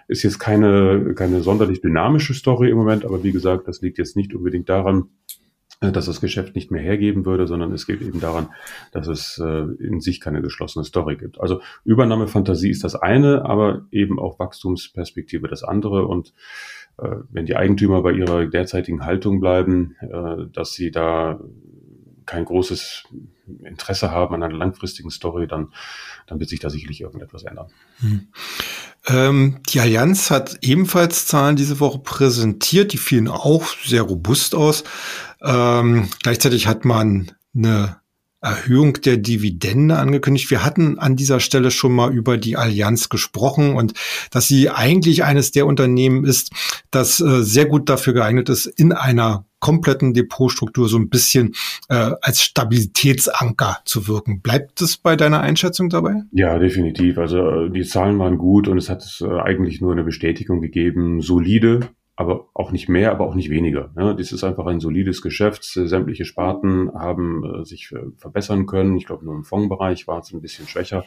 Ist 0.07 0.23
jetzt 0.23 0.39
keine, 0.39 1.13
keine 1.13 1.41
sonderlich 1.41 1.81
dynamische 1.81 2.33
Story 2.33 2.69
im 2.69 2.77
Moment, 2.77 3.03
aber 3.03 3.21
wie 3.21 3.33
gesagt, 3.33 3.67
das 3.67 3.81
liegt 3.81 3.97
jetzt 3.97 4.15
nicht 4.15 4.33
unbedingt 4.33 4.69
daran, 4.69 5.09
dass 5.91 6.05
das 6.05 6.21
Geschäft 6.21 6.55
nicht 6.55 6.71
mehr 6.71 6.81
hergeben 6.81 7.25
würde, 7.25 7.47
sondern 7.47 7.71
es 7.73 7.85
geht 7.85 8.01
eben 8.01 8.19
daran, 8.19 8.47
dass 8.91 9.07
es 9.07 9.39
äh, 9.43 9.65
in 9.79 9.99
sich 9.99 10.21
keine 10.21 10.41
geschlossene 10.41 10.85
Story 10.85 11.17
gibt. 11.17 11.39
Also 11.39 11.61
Übernahmefantasie 11.83 12.69
ist 12.69 12.83
das 12.83 12.95
eine, 12.95 13.45
aber 13.45 13.85
eben 13.91 14.19
auch 14.19 14.39
Wachstumsperspektive 14.39 15.47
das 15.47 15.63
andere 15.63 16.07
und 16.07 16.33
äh, 16.97 17.09
wenn 17.31 17.45
die 17.45 17.55
Eigentümer 17.55 18.01
bei 18.01 18.11
ihrer 18.11 18.45
derzeitigen 18.45 19.05
Haltung 19.05 19.39
bleiben, 19.39 19.95
äh, 20.01 20.45
dass 20.51 20.73
sie 20.73 20.91
da 20.91 21.39
kein 22.25 22.45
großes 22.45 23.03
Interesse 23.63 24.11
haben 24.11 24.35
an 24.35 24.43
einer 24.43 24.55
langfristigen 24.55 25.11
Story, 25.11 25.47
dann, 25.47 25.73
dann 26.27 26.39
wird 26.39 26.49
sich 26.49 26.59
da 26.59 26.69
sicherlich 26.69 27.01
irgendetwas 27.01 27.43
ändern. 27.43 27.67
Hm. 27.99 28.27
Ähm, 29.07 29.59
die 29.69 29.79
Allianz 29.79 30.31
hat 30.31 30.57
ebenfalls 30.61 31.25
Zahlen 31.25 31.55
diese 31.55 31.79
Woche 31.79 31.99
präsentiert, 31.99 32.93
die 32.93 32.97
fielen 32.97 33.27
auch 33.27 33.67
sehr 33.83 34.03
robust 34.03 34.55
aus. 34.55 34.83
Ähm, 35.41 36.09
gleichzeitig 36.21 36.67
hat 36.67 36.85
man 36.85 37.31
eine 37.55 37.97
Erhöhung 38.43 38.93
der 39.01 39.17
Dividende 39.17 39.97
angekündigt. 39.97 40.51
Wir 40.51 40.65
hatten 40.65 40.99
an 40.99 41.15
dieser 41.15 41.39
Stelle 41.39 41.71
schon 41.71 41.93
mal 41.93 42.13
über 42.13 42.37
die 42.37 42.57
Allianz 42.57 43.09
gesprochen 43.09 43.75
und 43.75 43.93
dass 44.31 44.47
sie 44.47 44.69
eigentlich 44.69 45.23
eines 45.23 45.51
der 45.51 45.65
Unternehmen 45.65 46.25
ist, 46.25 46.51
das 46.91 47.19
äh, 47.21 47.43
sehr 47.43 47.65
gut 47.65 47.89
dafür 47.89 48.13
geeignet 48.13 48.49
ist, 48.49 48.65
in 48.65 48.91
einer 48.91 49.45
kompletten 49.63 50.13
Depotstruktur 50.13 50.89
so 50.89 50.97
ein 50.97 51.07
bisschen 51.07 51.53
äh, 51.87 52.11
als 52.21 52.41
Stabilitätsanker 52.41 53.77
zu 53.85 54.09
wirken. 54.09 54.41
Bleibt 54.41 54.81
es 54.81 54.97
bei 54.97 55.15
deiner 55.15 55.39
Einschätzung 55.39 55.87
dabei? 55.87 56.23
Ja, 56.33 56.59
definitiv. 56.59 57.17
Also 57.17 57.37
äh, 57.37 57.69
die 57.69 57.83
Zahlen 57.83 58.19
waren 58.19 58.37
gut 58.37 58.67
und 58.67 58.77
es 58.77 58.89
hat 58.89 59.05
äh, 59.21 59.39
eigentlich 59.39 59.79
nur 59.79 59.93
eine 59.93 60.03
Bestätigung 60.03 60.59
gegeben, 60.59 61.21
solide 61.21 61.87
aber 62.15 62.49
auch 62.53 62.71
nicht 62.71 62.89
mehr, 62.89 63.11
aber 63.11 63.25
auch 63.25 63.33
nicht 63.33 63.49
weniger. 63.49 63.91
Ja, 63.97 64.13
dies 64.13 64.31
ist 64.31 64.43
einfach 64.43 64.67
ein 64.67 64.79
solides 64.79 65.21
Geschäft. 65.21 65.63
Sämtliche 65.63 66.25
Sparten 66.25 66.93
haben 66.93 67.43
äh, 67.43 67.65
sich 67.65 67.91
verbessern 68.17 68.67
können. 68.67 68.95
Ich 68.97 69.05
glaube, 69.05 69.25
nur 69.25 69.33
im 69.33 69.43
Fondsbereich 69.43 70.07
war 70.07 70.19
es 70.19 70.31
ein 70.31 70.41
bisschen 70.41 70.67
schwächer. 70.67 71.05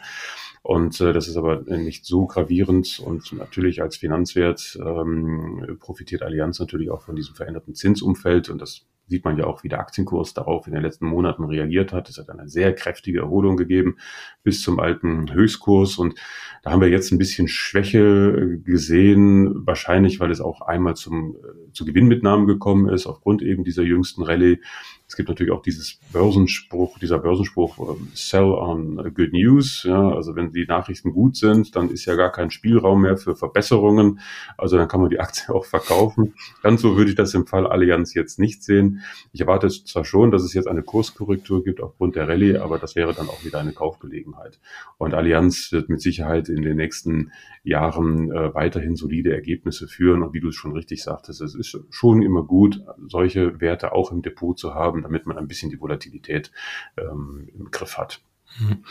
Und 0.63 1.01
äh, 1.01 1.13
das 1.13 1.29
ist 1.29 1.37
aber 1.37 1.63
nicht 1.63 2.05
so 2.05 2.27
gravierend. 2.27 2.99
Und 2.99 3.33
natürlich 3.33 3.83
als 3.83 3.97
Finanzwert 3.97 4.77
ähm, 4.85 5.77
profitiert 5.79 6.23
Allianz 6.23 6.59
natürlich 6.59 6.91
auch 6.91 7.03
von 7.03 7.15
diesem 7.15 7.37
veränderten 7.37 7.77
Zinsumfeld. 7.77 8.49
Und 8.49 8.61
das 8.61 8.85
sieht 9.07 9.25
man 9.25 9.39
ja 9.39 9.45
auch, 9.45 9.63
wie 9.63 9.69
der 9.69 9.81
Aktienkurs 9.81 10.35
darauf 10.35 10.67
in 10.67 10.73
den 10.73 10.83
letzten 10.83 11.07
Monaten 11.07 11.45
reagiert 11.45 11.93
hat. 11.93 12.09
Es 12.09 12.19
hat 12.19 12.29
eine 12.29 12.49
sehr 12.49 12.75
kräftige 12.75 13.21
Erholung 13.21 13.57
gegeben 13.57 13.97
bis 14.43 14.63
zum 14.63 14.81
alten 14.81 15.33
Höchstkurs. 15.33 15.99
Und 15.99 16.15
da 16.63 16.73
haben 16.73 16.81
wir 16.81 16.89
jetzt 16.89 17.13
ein 17.13 17.19
bisschen 17.19 17.49
Schwäche 17.49 18.59
gesehen, 18.65 19.67
wahrscheinlich, 19.67 20.19
weil 20.19 20.31
es 20.31 20.41
auch 20.41 20.61
einmal 20.61 20.97
zum, 20.97 21.37
äh, 21.37 21.73
zu 21.73 21.85
Gewinnmitnahmen 21.85 22.47
gekommen 22.47 22.89
ist, 22.89 23.07
aufgrund 23.07 23.43
eben 23.43 23.65
dieser 23.65 23.83
jüngsten 23.83 24.23
Rallye. 24.23 24.61
Es 25.09 25.15
gibt 25.15 25.29
natürlich 25.29 25.53
auch 25.53 25.63
dieses 25.63 26.01
Börsenspruch, 26.13 26.99
dieser 26.99 27.21
Börsenspruch, 27.21 27.79
ähm, 27.79 28.09
sell 28.15 28.51
on 28.51 28.97
good 29.15 29.33
news. 29.33 29.85
Ja, 29.85 30.11
also 30.11 30.35
wenn 30.35 30.53
die 30.53 30.67
Nachrichten 30.67 31.13
gut 31.13 31.37
sind, 31.37 31.77
dann 31.77 31.91
ist 31.91 32.07
ja 32.07 32.17
gar 32.17 32.33
kein 32.33 32.51
Spielraum 32.51 33.03
mehr 33.03 33.17
für 33.17 33.37
Verbesserungen. 33.37 34.19
Also 34.59 34.77
dann 34.77 34.89
kann 34.89 35.01
man 35.01 35.11
die 35.11 35.21
Aktie 35.21 35.49
auch 35.55 35.65
verkaufen. 35.65 36.35
Ganz 36.63 36.83
so 36.83 36.97
würde 36.97 37.11
ich 37.11 37.17
das 37.17 37.35
im 37.35 37.47
Fall 37.47 37.69
Allianz 37.69 38.15
jetzt 38.15 38.41
nicht 38.41 38.65
sehen. 38.65 38.96
Ich 39.33 39.41
erwarte 39.41 39.69
zwar 39.69 40.05
schon, 40.05 40.31
dass 40.31 40.43
es 40.43 40.55
jetzt 40.55 40.69
eine 40.69 40.83
Kurskorrektur 40.83 41.65
gibt 41.65 41.81
aufgrund 41.81 42.17
der 42.17 42.29
Rallye, 42.29 42.59
aber 42.59 42.79
das 42.79 42.97
wäre 42.97 43.15
dann 43.15 43.29
auch 43.29 43.45
wieder 43.45 43.59
eine 43.59 43.73
Kaufgelegenheit. 43.73 44.59
Und 44.99 45.15
Allianz 45.15 45.73
wird 45.73 45.89
mit 45.89 46.01
Sicherheit 46.01 46.49
in 46.49 46.63
den 46.63 46.77
nächsten 46.77 47.33
Jahren 47.63 48.33
äh, 48.33 48.55
weiterhin 48.55 48.97
solide 48.97 49.33
Ergebnisse 49.33 49.89
führen. 49.89 50.23
Und 50.23 50.33
wie 50.35 50.41
du 50.41 50.49
es 50.49 50.55
schon 50.55 50.73
richtig 50.73 51.03
sagtest, 51.03 51.41
es 51.41 51.55
ist 51.55 51.79
schon 51.91 52.23
immer 52.23 52.43
gut, 52.43 52.83
solche 53.09 53.61
Werte 53.61 53.93
auch 53.93 54.13
im 54.13 54.23
Depot 54.23 54.59
zu 54.59 54.75
haben, 54.75 55.03
damit 55.03 55.27
man 55.27 55.39
ein 55.39 55.49
bisschen 55.49 55.71
die 55.71 55.81
Volatilität 55.81 56.51
ähm, 56.97 57.49
im 57.55 57.71
Griff 57.71 57.99
hat. 57.99 58.21
Mhm. 58.59 58.85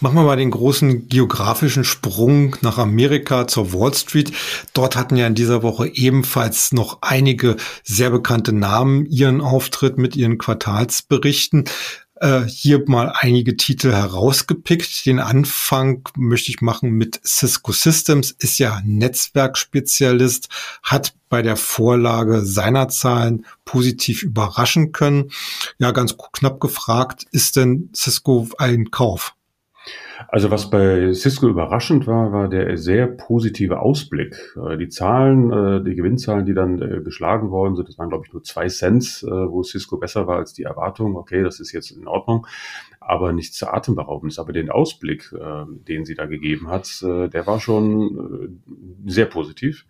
Machen 0.00 0.16
wir 0.16 0.24
mal 0.24 0.36
den 0.36 0.50
großen 0.50 1.08
geografischen 1.08 1.84
Sprung 1.84 2.56
nach 2.60 2.78
Amerika 2.78 3.46
zur 3.46 3.72
Wall 3.72 3.94
Street. 3.94 4.32
Dort 4.74 4.96
hatten 4.96 5.16
ja 5.16 5.26
in 5.26 5.34
dieser 5.34 5.62
Woche 5.62 5.88
ebenfalls 5.88 6.72
noch 6.72 6.98
einige 7.02 7.56
sehr 7.82 8.10
bekannte 8.10 8.52
Namen 8.52 9.06
ihren 9.06 9.40
Auftritt 9.40 9.98
mit 9.98 10.16
ihren 10.16 10.38
Quartalsberichten. 10.38 11.64
Äh, 12.18 12.44
hier 12.44 12.82
mal 12.88 13.12
einige 13.14 13.56
Titel 13.56 13.92
herausgepickt. 13.92 15.04
Den 15.04 15.20
Anfang 15.20 16.08
möchte 16.16 16.50
ich 16.50 16.62
machen 16.62 16.92
mit 16.92 17.20
Cisco 17.26 17.72
Systems, 17.72 18.30
ist 18.38 18.58
ja 18.58 18.80
Netzwerkspezialist, 18.84 20.48
hat 20.82 21.14
bei 21.28 21.42
der 21.42 21.56
Vorlage 21.56 22.44
seiner 22.44 22.88
Zahlen 22.88 23.44
positiv 23.66 24.22
überraschen 24.22 24.92
können. 24.92 25.30
Ja, 25.78 25.90
ganz 25.90 26.16
knapp 26.32 26.58
gefragt, 26.60 27.26
ist 27.32 27.56
denn 27.56 27.90
Cisco 27.94 28.48
ein 28.56 28.90
Kauf? 28.90 29.35
Also 30.28 30.50
was 30.50 30.70
bei 30.70 31.12
Cisco 31.12 31.48
überraschend 31.48 32.06
war, 32.06 32.32
war 32.32 32.48
der 32.48 32.76
sehr 32.76 33.06
positive 33.06 33.80
Ausblick. 33.80 34.36
Äh, 34.56 34.76
die 34.76 34.88
Zahlen, 34.88 35.52
äh, 35.52 35.84
die 35.84 35.94
Gewinnzahlen, 35.94 36.46
die 36.46 36.54
dann 36.54 36.80
äh, 36.80 37.00
geschlagen 37.02 37.50
worden 37.50 37.76
sind, 37.76 37.88
das 37.88 37.98
waren 37.98 38.08
glaube 38.08 38.24
ich 38.26 38.32
nur 38.32 38.42
zwei 38.42 38.68
Cent, 38.68 39.24
wo 39.26 39.62
Cisco 39.62 39.96
besser 39.98 40.26
war 40.26 40.38
als 40.38 40.52
die 40.52 40.64
Erwartung. 40.64 41.16
Okay, 41.16 41.42
das 41.42 41.60
ist 41.60 41.72
jetzt 41.72 41.90
in 41.90 42.06
Ordnung, 42.06 42.46
aber 43.00 43.32
nichts 43.32 43.62
atemberaubendes. 43.62 44.38
Aber 44.38 44.52
den 44.52 44.70
Ausblick, 44.70 45.34
den 45.86 46.04
sie 46.04 46.14
da 46.14 46.26
gegeben 46.26 46.68
hat, 46.68 47.00
der 47.02 47.46
war 47.46 47.60
schon 47.60 48.60
sehr 49.06 49.26
positiv. 49.26 49.86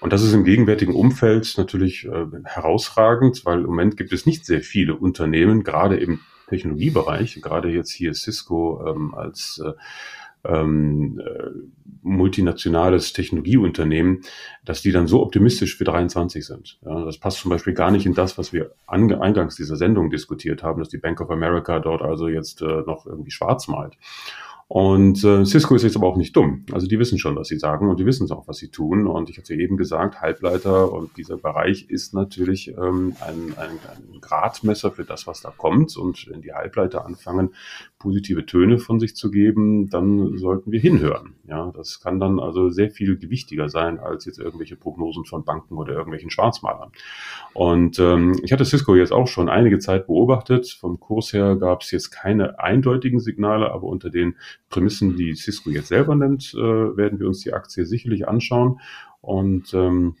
Und 0.00 0.12
das 0.12 0.22
ist 0.22 0.32
im 0.32 0.44
gegenwärtigen 0.44 0.94
Umfeld 0.94 1.54
natürlich 1.56 2.08
herausragend, 2.44 3.44
weil 3.44 3.60
im 3.60 3.66
Moment 3.66 3.96
gibt 3.96 4.12
es 4.12 4.26
nicht 4.26 4.46
sehr 4.46 4.60
viele 4.60 4.96
Unternehmen, 4.96 5.64
gerade 5.64 5.96
im 5.96 6.20
Technologiebereich, 6.54 7.40
gerade 7.42 7.70
jetzt 7.70 7.90
hier 7.90 8.14
Cisco 8.14 8.84
ähm, 8.86 9.14
als 9.14 9.62
äh, 9.64 9.72
ähm, 10.44 11.20
äh, 11.24 11.50
multinationales 12.02 13.12
Technologieunternehmen, 13.14 14.20
dass 14.64 14.82
die 14.82 14.92
dann 14.92 15.06
so 15.06 15.22
optimistisch 15.22 15.76
für 15.76 15.84
23 15.84 16.44
sind. 16.44 16.78
Ja, 16.84 17.04
das 17.04 17.18
passt 17.18 17.38
zum 17.38 17.50
Beispiel 17.50 17.72
gar 17.72 17.90
nicht 17.90 18.04
in 18.04 18.14
das, 18.14 18.36
was 18.36 18.52
wir 18.52 18.72
eingangs 18.86 19.56
dieser 19.56 19.76
Sendung 19.76 20.10
diskutiert 20.10 20.62
haben, 20.62 20.80
dass 20.80 20.90
die 20.90 20.98
Bank 20.98 21.20
of 21.20 21.30
America 21.30 21.80
dort 21.80 22.02
also 22.02 22.28
jetzt 22.28 22.60
äh, 22.60 22.82
noch 22.86 23.06
irgendwie 23.06 23.30
schwarz 23.30 23.68
malt. 23.68 23.96
Und 24.74 25.22
äh, 25.22 25.44
Cisco 25.44 25.76
ist 25.76 25.84
jetzt 25.84 25.94
aber 25.94 26.08
auch 26.08 26.16
nicht 26.16 26.34
dumm. 26.34 26.66
Also 26.72 26.88
die 26.88 26.98
wissen 26.98 27.16
schon, 27.16 27.36
was 27.36 27.46
sie 27.46 27.60
sagen 27.60 27.88
und 27.88 28.00
die 28.00 28.06
wissen 28.06 28.28
auch, 28.32 28.48
was 28.48 28.56
sie 28.56 28.72
tun. 28.72 29.06
Und 29.06 29.30
ich 29.30 29.38
hatte 29.38 29.54
eben 29.54 29.76
gesagt, 29.76 30.20
Halbleiter 30.20 30.90
und 30.92 31.16
dieser 31.16 31.36
Bereich 31.36 31.88
ist 31.90 32.12
natürlich 32.12 32.74
ähm, 32.76 33.14
ein, 33.20 33.54
ein, 33.56 33.70
ein 33.70 34.20
Gradmesser 34.20 34.90
für 34.90 35.04
das, 35.04 35.28
was 35.28 35.42
da 35.42 35.52
kommt. 35.56 35.96
Und 35.96 36.28
wenn 36.28 36.42
die 36.42 36.54
Halbleiter 36.54 37.06
anfangen, 37.06 37.50
positive 38.00 38.46
Töne 38.46 38.78
von 38.78 38.98
sich 38.98 39.14
zu 39.14 39.30
geben, 39.30 39.90
dann 39.90 40.38
sollten 40.38 40.72
wir 40.72 40.80
hinhören. 40.80 41.34
Ja, 41.46 41.70
das 41.72 42.00
kann 42.00 42.18
dann 42.18 42.40
also 42.40 42.70
sehr 42.70 42.90
viel 42.90 43.16
gewichtiger 43.16 43.68
sein 43.68 44.00
als 44.00 44.24
jetzt 44.24 44.40
irgendwelche 44.40 44.74
Prognosen 44.74 45.24
von 45.24 45.44
Banken 45.44 45.76
oder 45.76 45.92
irgendwelchen 45.92 46.30
Schwarzmalern. 46.30 46.90
Und 47.52 48.00
ähm, 48.00 48.40
ich 48.42 48.52
hatte 48.52 48.64
Cisco 48.64 48.96
jetzt 48.96 49.12
auch 49.12 49.28
schon 49.28 49.48
einige 49.48 49.78
Zeit 49.78 50.08
beobachtet. 50.08 50.76
Vom 50.80 50.98
Kurs 50.98 51.32
her 51.32 51.54
gab 51.54 51.82
es 51.82 51.92
jetzt 51.92 52.10
keine 52.10 52.58
eindeutigen 52.58 53.20
Signale, 53.20 53.70
aber 53.70 53.84
unter 53.84 54.10
den 54.10 54.34
Prämissen, 54.70 55.16
die 55.16 55.34
Cisco 55.34 55.70
jetzt 55.70 55.88
selber 55.88 56.14
nennt, 56.14 56.54
äh, 56.54 56.58
werden 56.58 57.18
wir 57.18 57.26
uns 57.26 57.40
die 57.40 57.52
Aktie 57.52 57.86
sicherlich 57.86 58.26
anschauen 58.26 58.80
und 59.20 59.72
ähm, 59.74 60.16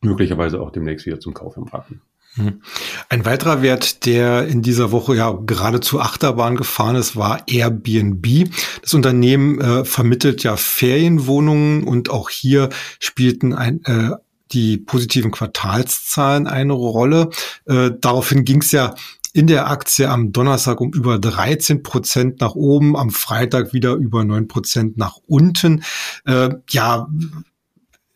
möglicherweise 0.00 0.60
auch 0.60 0.70
demnächst 0.70 1.06
wieder 1.06 1.20
zum 1.20 1.34
Kauf 1.34 1.56
empraten. 1.56 2.02
Hm. 2.34 2.62
Ein 3.08 3.24
weiterer 3.24 3.62
Wert, 3.62 4.06
der 4.06 4.46
in 4.46 4.62
dieser 4.62 4.92
Woche 4.92 5.16
ja 5.16 5.32
geradezu 5.32 6.00
Achterbahn 6.00 6.56
gefahren 6.56 6.96
ist, 6.96 7.16
war 7.16 7.42
Airbnb. 7.48 8.50
Das 8.82 8.94
Unternehmen 8.94 9.60
äh, 9.60 9.84
vermittelt 9.84 10.42
ja 10.42 10.56
Ferienwohnungen 10.56 11.84
und 11.84 12.10
auch 12.10 12.30
hier 12.30 12.68
spielten 13.00 13.54
ein, 13.54 13.82
äh, 13.84 14.10
die 14.52 14.78
positiven 14.78 15.30
Quartalszahlen 15.30 16.46
eine 16.46 16.74
Rolle. 16.74 17.30
Äh, 17.66 17.90
daraufhin 18.00 18.44
ging 18.44 18.60
es 18.60 18.72
ja 18.72 18.94
in 19.32 19.46
der 19.46 19.70
Aktie 19.70 20.08
am 20.08 20.32
Donnerstag 20.32 20.80
um 20.80 20.92
über 20.92 21.18
13 21.18 21.82
Prozent 21.82 22.40
nach 22.40 22.54
oben, 22.54 22.96
am 22.96 23.10
Freitag 23.10 23.72
wieder 23.72 23.94
über 23.94 24.24
9 24.24 24.48
Prozent 24.48 24.96
nach 24.96 25.18
unten. 25.26 25.84
Äh, 26.24 26.50
ja, 26.70 27.08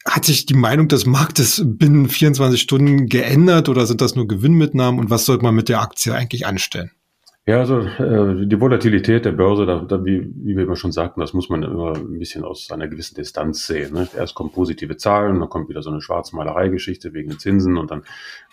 hat 0.05 0.25
sich 0.25 0.46
die 0.46 0.55
Meinung 0.55 0.88
des 0.88 1.07
Marktes 1.07 1.62
binnen 1.64 2.09
24 2.09 2.61
Stunden 2.61 3.07
geändert 3.07 3.68
oder 3.68 3.87
sind 3.87 4.01
das 4.01 4.16
nur 4.16 4.27
Gewinnmitnahmen 4.27 4.98
und 4.98 5.11
was 5.11 5.27
sollte 5.27 5.44
man 5.44 5.55
mit 5.55 5.68
der 5.68 5.81
Aktie 5.81 6.14
eigentlich 6.14 6.46
anstellen? 6.46 6.90
Ja, 7.44 7.59
also 7.59 7.81
äh, 7.81 8.46
die 8.46 8.61
Volatilität 8.61 9.24
der 9.24 9.33
Börse, 9.33 9.66
da, 9.66 9.81
da, 9.81 10.05
wie, 10.05 10.31
wie 10.33 10.57
wir 10.57 10.62
immer 10.62 10.76
schon 10.76 10.92
sagten, 10.92 11.20
das 11.20 11.33
muss 11.33 11.48
man 11.48 11.64
immer 11.64 11.96
ein 11.96 12.20
bisschen 12.20 12.44
aus 12.44 12.70
einer 12.70 12.87
gewissen 12.87 13.16
Distanz 13.16 13.66
sehen. 13.66 13.94
Ne? 13.94 14.09
Erst 14.16 14.37
kommen 14.37 14.52
positive 14.52 14.96
Zahlen, 14.96 15.40
dann 15.40 15.48
kommt 15.48 15.68
wieder 15.68 15.83
so 15.83 15.90
eine 15.90 16.00
Schwarzmalerei-Geschichte 16.00 17.14
wegen 17.14 17.31
den 17.31 17.40
Zinsen 17.40 17.78
und 17.78 17.90
dann 17.90 18.05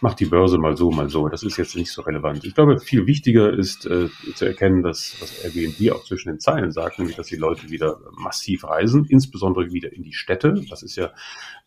macht 0.01 0.19
die 0.19 0.25
Börse 0.25 0.57
mal 0.57 0.75
so, 0.75 0.89
mal 0.89 1.07
so. 1.07 1.27
Das 1.27 1.43
ist 1.43 1.57
jetzt 1.57 1.75
nicht 1.75 1.91
so 1.91 2.01
relevant. 2.01 2.43
Ich 2.45 2.55
glaube, 2.55 2.79
viel 2.79 3.05
wichtiger 3.05 3.53
ist 3.53 3.85
äh, 3.85 4.07
zu 4.33 4.45
erkennen, 4.45 4.81
dass 4.81 5.15
was 5.21 5.43
Airbnb 5.43 5.91
auch 5.91 6.03
zwischen 6.03 6.29
den 6.29 6.39
Zeilen 6.39 6.71
sagt, 6.71 6.97
nämlich 6.97 7.15
dass 7.15 7.27
die 7.27 7.35
Leute 7.35 7.69
wieder 7.69 7.99
massiv 8.17 8.63
reisen, 8.63 9.05
insbesondere 9.05 9.71
wieder 9.71 9.93
in 9.93 10.01
die 10.01 10.13
Städte. 10.13 10.63
Das 10.67 10.81
ist 10.81 10.95
ja 10.95 11.11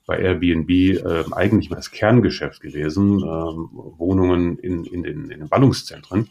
bei 0.07 0.19
Airbnb 0.19 0.71
äh, 0.71 1.25
eigentlich 1.31 1.71
mal 1.71 1.77
das 1.77 1.93
Kerngeschäft 1.93 2.61
gewesen, 2.61 3.19
äh, 3.21 3.23
Wohnungen 3.23 4.59
in, 4.59 4.85
in, 4.85 5.05
den, 5.05 5.31
in 5.31 5.39
den 5.39 5.49
Ballungszentren. 5.49 6.29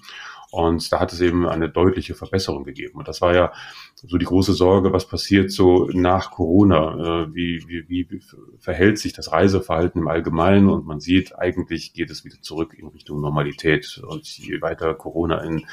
Und 0.51 0.91
da 0.91 0.99
hat 0.99 1.13
es 1.13 1.21
eben 1.21 1.47
eine 1.47 1.69
deutliche 1.69 2.13
Verbesserung 2.13 2.63
gegeben. 2.65 2.99
Und 2.99 3.07
das 3.07 3.21
war 3.21 3.33
ja 3.33 3.53
so 4.07 4.17
die 4.17 4.25
große 4.25 4.53
Sorge, 4.53 4.91
was 4.93 5.07
passiert 5.07 5.51
so 5.51 5.87
nach 5.93 6.31
Corona? 6.31 7.25
Äh, 7.25 7.35
wie, 7.35 7.63
wie, 7.67 7.85
wie 7.87 8.21
verhält 8.57 8.97
sich 8.97 9.13
das 9.13 9.31
Reiseverhalten 9.31 10.01
im 10.01 10.07
Allgemeinen? 10.07 10.69
Und 10.69 10.87
man 10.87 10.99
sieht, 10.99 11.37
eigentlich 11.37 11.93
geht 11.93 12.09
es 12.09 12.25
wieder 12.25 12.41
zurück 12.41 12.73
in 12.75 12.87
Richtung 12.87 13.21
Normalität. 13.21 14.01
Und 14.07 14.25
je 14.39 14.59
weiter 14.61 14.95
Corona 14.95 15.43
in, 15.43 15.65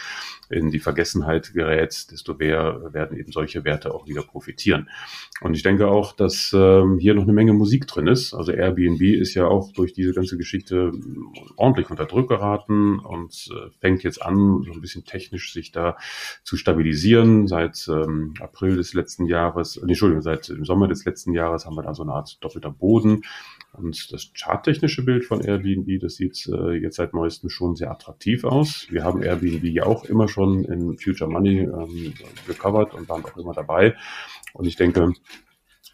in 0.50 0.70
die 0.70 0.78
Vergessenheit 0.78 1.54
gerät, 1.54 2.10
desto 2.10 2.34
mehr 2.34 2.92
werden 2.92 3.16
eben 3.16 3.32
solche 3.32 3.64
Werte 3.64 3.94
auch 3.94 4.06
wieder 4.06 4.22
profitieren. 4.22 4.90
Und 5.40 5.54
ich 5.54 5.62
denke 5.62 5.88
auch, 5.88 6.12
dass 6.12 6.52
ähm, 6.54 6.98
hier 6.98 7.14
noch 7.14 7.22
eine 7.22 7.32
Menge 7.32 7.54
Musik 7.54 7.86
drin 7.86 8.08
ist. 8.08 8.34
Also 8.34 8.52
Airbnb 8.52 9.00
ist 9.00 9.34
ja 9.34 9.46
auch 9.46 9.72
durch 9.72 9.94
diese 9.94 10.12
ganze 10.12 10.36
Geschichte 10.36 10.92
ordentlich 11.56 11.88
unter 11.88 12.04
Druck 12.04 12.28
geraten 12.28 12.98
und 12.98 13.48
äh, 13.52 13.70
fängt 13.80 14.02
jetzt 14.02 14.20
an, 14.20 14.62
so 14.66 14.72
ein 14.72 14.80
bisschen 14.82 15.04
technisch 15.04 15.54
sich 15.54 15.72
da 15.72 15.96
zu 16.44 16.58
stabilisieren. 16.58 17.46
Seit 17.46 17.88
ähm, 17.88 18.17
April 18.40 18.76
des 18.76 18.94
letzten 18.94 19.26
Jahres, 19.26 19.76
äh, 19.76 19.82
Entschuldigung, 19.82 20.22
seit 20.22 20.48
im 20.48 20.64
Sommer 20.64 20.88
des 20.88 21.04
letzten 21.04 21.32
Jahres 21.32 21.66
haben 21.66 21.76
wir 21.76 21.82
da 21.82 21.94
so 21.94 22.02
eine 22.02 22.12
Art 22.12 22.42
doppelter 22.42 22.70
Boden. 22.70 23.22
Und 23.72 24.12
das 24.12 24.30
charttechnische 24.34 25.04
Bild 25.04 25.24
von 25.24 25.40
Airbnb, 25.40 26.00
das 26.00 26.14
sieht 26.14 26.48
äh, 26.48 26.72
jetzt 26.72 26.96
seit 26.96 27.14
neuestem 27.14 27.50
schon 27.50 27.76
sehr 27.76 27.90
attraktiv 27.90 28.44
aus. 28.44 28.86
Wir 28.90 29.04
haben 29.04 29.22
Airbnb 29.22 29.64
ja 29.64 29.84
auch 29.84 30.04
immer 30.04 30.28
schon 30.28 30.64
in 30.64 30.98
Future 30.98 31.30
Money 31.30 31.60
ähm, 31.60 32.14
gecovert 32.46 32.94
und 32.94 33.08
waren 33.08 33.24
auch 33.24 33.36
immer 33.36 33.54
dabei. 33.54 33.96
Und 34.52 34.66
ich 34.66 34.76
denke, 34.76 35.12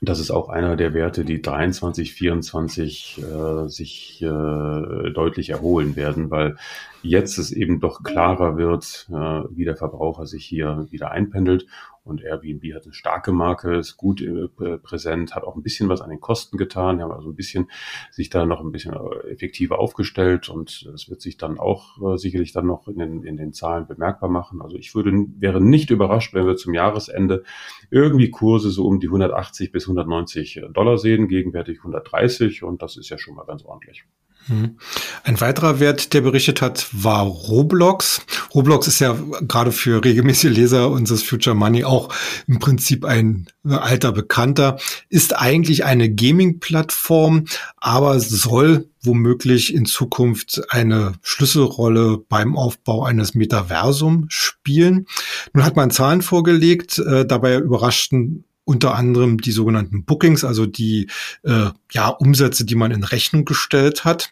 das 0.05 0.21
ist 0.21 0.31
auch 0.31 0.49
einer 0.49 0.77
der 0.77 0.93
Werte, 0.93 1.25
die 1.25 1.41
23, 1.41 2.13
24 2.13 3.23
äh, 3.23 3.69
sich 3.69 4.21
äh, 4.23 4.27
deutlich 4.27 5.51
erholen 5.51 5.97
werden, 5.97 6.31
weil 6.31 6.57
jetzt 7.03 7.39
es 7.39 7.53
eben 7.53 7.81
doch 7.81 8.03
klarer 8.03 8.57
wird, 8.57 9.09
äh, 9.11 9.15
wie 9.15 9.65
der 9.65 9.77
Verbraucher 9.77 10.27
sich 10.27 10.45
hier 10.45 10.87
wieder 10.91 11.11
einpendelt. 11.11 11.67
Und 12.05 12.23
Airbnb 12.23 12.63
hat 12.75 12.85
eine 12.85 12.93
starke 12.93 13.33
Marke, 13.33 13.77
ist 13.77 13.97
gut 13.97 14.21
äh, 14.21 14.49
präsent, 14.79 15.35
hat 15.35 15.43
auch 15.43 15.57
ein 15.57 15.63
bisschen 15.63 15.89
was 15.89 16.03
an 16.03 16.11
den 16.11 16.21
Kosten 16.21 16.59
getan, 16.59 17.01
haben 17.01 17.13
also 17.13 17.31
ein 17.31 17.35
bisschen 17.35 17.71
sich 18.11 18.29
da 18.29 18.45
noch 18.45 18.61
ein 18.61 18.73
bisschen 18.73 18.93
äh, 18.93 19.31
effektiver 19.31 19.79
aufgestellt 19.79 20.51
und 20.51 20.87
das 20.93 21.09
wird 21.09 21.23
sich 21.23 21.39
dann 21.39 21.59
auch 21.59 22.15
äh, 22.15 22.19
sicherlich 22.19 22.53
dann 22.53 22.67
noch 22.67 22.89
in 22.89 22.99
den, 22.99 23.25
in 23.25 23.39
den 23.39 23.55
Zahlen 23.55 23.87
bemerkbar 23.87 24.29
machen. 24.29 24.61
Also 24.61 24.77
ich 24.77 24.95
würde, 24.95 25.13
wäre 25.39 25.63
nicht 25.63 25.91
überrascht, 25.91 26.35
wenn 26.35 26.47
wir 26.47 26.57
zum 26.57 26.75
Jahresende 26.75 27.43
irgendwie 27.91 28.31
Kurse 28.31 28.71
so 28.71 28.87
um 28.87 29.01
die 29.01 29.07
180 29.07 29.73
bis 29.73 29.85
190 29.85 30.61
Dollar 30.75 30.99
sehen, 30.99 31.27
gegenwärtig 31.27 31.79
130 31.79 32.65
und 32.65 32.83
das 32.83 32.99
ist 32.99 33.09
ja 33.09 33.17
schon 33.17 33.35
mal 33.35 33.47
ganz 33.47 33.65
ordentlich. 33.65 34.05
Hm. 34.47 34.79
Ein 35.23 35.41
weiterer 35.41 35.81
Wert, 35.81 36.13
der 36.13 36.21
berichtet 36.21 36.61
hat, 36.61 36.87
war 36.93 37.23
Roblox. 37.23 38.21
Roblox 38.55 38.87
ist 38.89 38.99
ja 39.01 39.17
gerade 39.43 39.73
für 39.73 40.05
regelmäßige 40.05 40.51
Leser 40.53 40.91
unseres 40.91 41.23
Future 41.23 41.57
Money 41.57 41.85
auch 41.85 42.15
im 42.47 42.59
Prinzip 42.59 43.05
ein 43.05 43.47
alter 43.65 44.13
Bekannter, 44.13 44.79
ist 45.09 45.37
eigentlich 45.37 45.85
eine 45.85 46.13
Gaming-Plattform, 46.13 47.47
aber 47.79 48.21
soll 48.21 48.89
womöglich 49.03 49.75
in 49.75 49.87
Zukunft 49.87 50.63
eine 50.69 51.15
Schlüsselrolle 51.23 52.19
beim 52.29 52.57
Aufbau 52.57 53.05
eines 53.05 53.35
Metaversum 53.35 54.27
spielen. 54.29 55.07
Nun 55.53 55.65
hat 55.65 55.77
man 55.77 55.91
Zahlen 55.91 56.23
vorgelegt, 56.23 56.99
äh, 56.99 57.27
dabei 57.27 57.57
überraschten 57.57 58.45
unter 58.65 58.95
anderem 58.95 59.39
die 59.39 59.53
sogenannten 59.53 60.05
Bookings, 60.05 60.45
also 60.45 60.67
die 60.67 61.09
äh, 61.43 61.71
ja, 61.91 62.09
Umsätze, 62.09 62.65
die 62.65 62.75
man 62.75 62.91
in 62.91 63.05
Rechnung 63.05 63.45
gestellt 63.45 64.05
hat. 64.05 64.31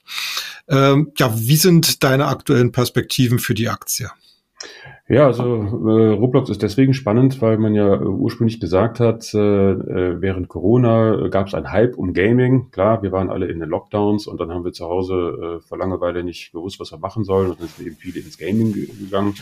Ähm, 0.68 1.12
ja, 1.16 1.33
wie 1.37 1.57
sind 1.57 2.03
deine 2.03 2.27
aktuellen 2.27 2.73
Perspektiven 2.73 3.38
für 3.38 3.55
die 3.55 3.68
Aktie? 3.68 4.11
Ja, 5.09 5.27
also 5.27 5.45
äh, 5.45 6.12
Roblox 6.14 6.49
ist 6.49 6.62
deswegen 6.62 6.95
spannend, 6.95 7.42
weil 7.42 7.59
man 7.59 7.75
ja 7.75 8.01
ursprünglich 8.01 8.61
gesagt 8.61 9.01
hat, 9.01 9.35
äh, 9.35 9.38
äh 9.38 10.21
während 10.21 10.49
Corona 10.49 11.29
gab 11.29 11.49
es 11.49 11.55
einen 11.55 11.71
Hype 11.71 11.99
um 11.99 12.14
Gaming. 12.14 12.71
Klar, 12.71 13.03
wir 13.03 13.12
waren 13.12 13.29
alle 13.29 13.47
in 13.47 13.59
den 13.59 13.68
Lockdowns 13.68 14.27
und 14.27 14.40
dann 14.40 14.51
haben 14.51 14.64
wir 14.64 14.73
zu 14.73 14.87
Hause 14.87 15.59
äh, 15.59 15.61
vor 15.61 15.77
Langeweile 15.77 16.23
nicht 16.23 16.53
gewusst, 16.53 16.79
was 16.81 16.92
wir 16.92 16.99
machen 16.99 17.25
sollen 17.25 17.51
und 17.51 17.61
dann 17.61 17.68
sind 17.68 17.87
eben 17.87 17.97
viele 17.97 18.21
ins 18.21 18.38
Gaming 18.38 18.73
gegangen. 18.73 19.35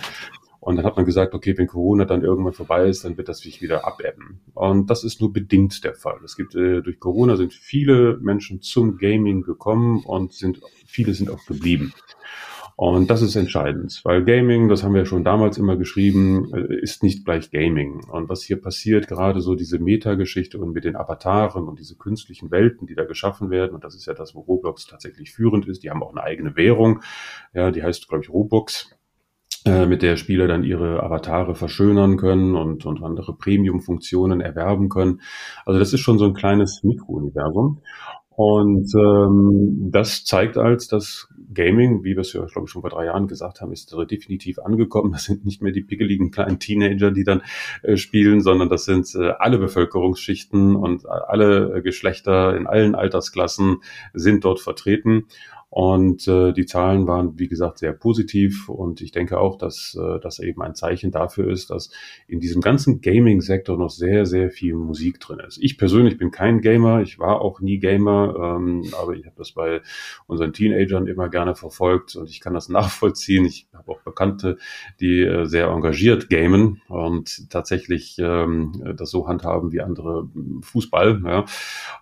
Und 0.61 0.77
dann 0.77 0.85
hat 0.85 0.97
man 0.97 1.07
gesagt, 1.07 1.35
okay, 1.35 1.57
wenn 1.57 1.67
Corona 1.67 2.05
dann 2.05 2.23
irgendwann 2.23 2.53
vorbei 2.53 2.87
ist, 2.87 3.05
dann 3.05 3.17
wird 3.17 3.29
das 3.29 3.39
sich 3.39 3.63
wieder 3.63 3.87
abebben. 3.87 4.41
Und 4.55 4.91
das 4.91 5.05
ist 5.05 5.21
nur 5.21 5.33
bedingt 5.33 5.83
der 5.85 5.95
Fall. 5.95 6.19
Es 6.23 6.37
gibt 6.37 6.55
äh, 6.55 6.83
durch 6.83 7.01
Corona 7.01 7.37
sind 7.37 7.55
viele 7.55 8.19
Menschen 8.21 8.61
zum 8.61 8.99
Gaming 8.99 9.43
gekommen 9.43 10.05
und 10.05 10.35
sind 10.35 10.61
viele 10.87 11.15
sind 11.15 11.31
auch 11.31 11.45
geblieben. 11.47 11.95
Und 12.77 13.11
das 13.11 13.21
ist 13.21 13.37
entscheidend, 13.37 14.01
weil 14.05 14.25
Gaming, 14.25 14.71
das 14.71 14.83
haben 14.83 14.95
wir 14.95 15.05
schon 15.05 15.23
damals 15.23 15.59
immer 15.59 15.77
geschrieben, 15.77 16.51
äh, 16.55 16.81
ist 16.81 17.03
nicht 17.03 17.27
gleich 17.27 17.51
Gaming. 17.51 18.05
Und 18.09 18.31
was 18.31 18.43
hier 18.43 18.59
passiert, 18.59 19.07
gerade 19.07 19.43
so 19.43 19.55
diese 19.55 19.79
Metageschichte 19.79 20.59
und 20.59 20.73
mit 20.73 20.85
den 20.85 20.97
Avataren 20.97 21.69
und 21.69 21.79
diese 21.79 21.97
künstlichen 21.97 22.51
Welten, 22.51 22.87
die 22.87 22.95
da 22.95 23.05
geschaffen 23.05 23.51
werden, 23.51 23.75
und 23.75 23.85
das 23.85 23.95
ist 23.95 24.07
ja 24.07 24.15
das, 24.15 24.35
wo 24.35 24.41
Roblox 24.41 24.87
tatsächlich 24.87 25.31
führend 25.31 25.69
ist, 25.69 25.83
die 25.83 25.91
haben 25.91 26.03
auch 26.03 26.13
eine 26.13 26.23
eigene 26.23 26.57
Währung, 26.57 27.03
ja, 27.53 27.71
die 27.71 27.83
heißt, 27.83 28.09
glaube 28.09 28.25
ich, 28.25 28.31
Robux 28.31 28.99
äh, 29.65 29.87
mit 29.87 30.03
der 30.03 30.17
Spieler 30.17 30.49
dann 30.49 30.65
ihre 30.65 31.03
Avatare 31.03 31.55
verschönern 31.55 32.17
können 32.17 32.57
und, 32.57 32.87
und 32.87 33.03
andere 33.03 33.35
Premium-Funktionen 33.37 34.41
erwerben 34.41 34.89
können. 34.89 35.21
Also 35.67 35.79
das 35.79 35.93
ist 35.93 36.01
schon 36.01 36.19
so 36.19 36.25
ein 36.25 36.35
kleines 36.35 36.83
Mikrouniversum. 36.83 37.83
Und 38.31 38.95
ähm, 38.95 39.91
das 39.93 40.25
zeigt 40.25 40.57
als, 40.57 40.89
dass 40.89 41.29
Gaming, 41.53 42.05
wie 42.05 42.15
wir 42.15 42.21
es 42.21 42.33
ja, 42.33 42.43
glaube 42.47 42.65
ich, 42.65 42.71
schon 42.71 42.81
vor 42.81 42.91
drei 42.91 43.05
Jahren 43.05 43.27
gesagt 43.27 43.61
haben, 43.61 43.71
ist 43.71 43.95
definitiv 44.11 44.59
angekommen. 44.61 45.13
Das 45.13 45.25
sind 45.25 45.45
nicht 45.45 45.61
mehr 45.61 45.73
die 45.73 45.83
pickeligen 45.83 46.31
kleinen 46.31 46.59
Teenager, 46.59 47.11
die 47.11 47.25
dann 47.25 47.43
äh, 47.83 47.99
spielen, 47.99 48.41
sondern 48.41 48.71
das 48.71 48.87
sind 48.87 49.15
äh, 49.15 49.33
alle 49.39 49.59
Bevölkerungsschichten 49.59 50.75
und 50.75 51.07
alle 51.07 51.83
Geschlechter 51.83 52.57
in 52.57 52.67
allen 52.67 52.95
Altersklassen 52.95 53.83
sind 54.15 54.43
dort 54.43 54.61
vertreten. 54.61 55.27
Und 55.71 56.27
äh, 56.27 56.53
die 56.53 56.67
Zahlen 56.67 57.07
waren, 57.07 57.39
wie 57.39 57.47
gesagt, 57.47 57.79
sehr 57.79 57.93
positiv. 57.93 58.69
Und 58.69 59.01
ich 59.01 59.13
denke 59.13 59.39
auch, 59.39 59.57
dass 59.57 59.97
äh, 59.97 60.19
das 60.19 60.41
eben 60.41 60.61
ein 60.63 60.75
Zeichen 60.75 61.13
dafür 61.13 61.49
ist, 61.49 61.71
dass 61.71 61.91
in 62.27 62.41
diesem 62.41 62.61
ganzen 62.61 63.01
Gaming-Sektor 63.01 63.79
noch 63.79 63.91
sehr, 63.91 64.27
sehr 64.27 64.51
viel 64.51 64.75
Musik 64.75 65.21
drin 65.21 65.39
ist. 65.47 65.59
Ich 65.63 65.79
persönlich 65.79 66.19
bin 66.19 66.33
kein 66.33 66.61
Gamer, 66.61 67.03
ich 67.03 67.21
war 67.21 67.41
auch 67.41 67.61
nie 67.61 67.79
Gamer, 67.79 68.35
ähm, 68.59 68.83
aber 69.01 69.15
ich 69.15 69.25
habe 69.27 69.37
das 69.39 69.53
bei 69.53 69.81
unseren 70.27 70.53
Teenagern 70.53 71.07
immer 71.07 71.29
gerne 71.29 71.55
verfolgt 71.55 72.17
und 72.17 72.29
ich 72.29 72.41
kann 72.41 72.53
das 72.53 72.69
nachvollziehen. 72.81 73.45
Ich 73.45 73.69
habe 73.73 73.93
auch 73.93 74.01
Bekannte, 74.01 74.59
die 74.99 75.21
äh, 75.21 75.45
sehr 75.45 75.69
engagiert 75.69 76.29
gamen 76.29 76.83
und 76.89 77.49
tatsächlich 77.49 78.17
ähm, 78.19 78.95
das 78.97 79.11
so 79.11 79.29
handhaben 79.29 79.71
wie 79.71 79.83
andere 79.83 80.29
Fußball. 80.63 81.23
Ja. 81.25 81.45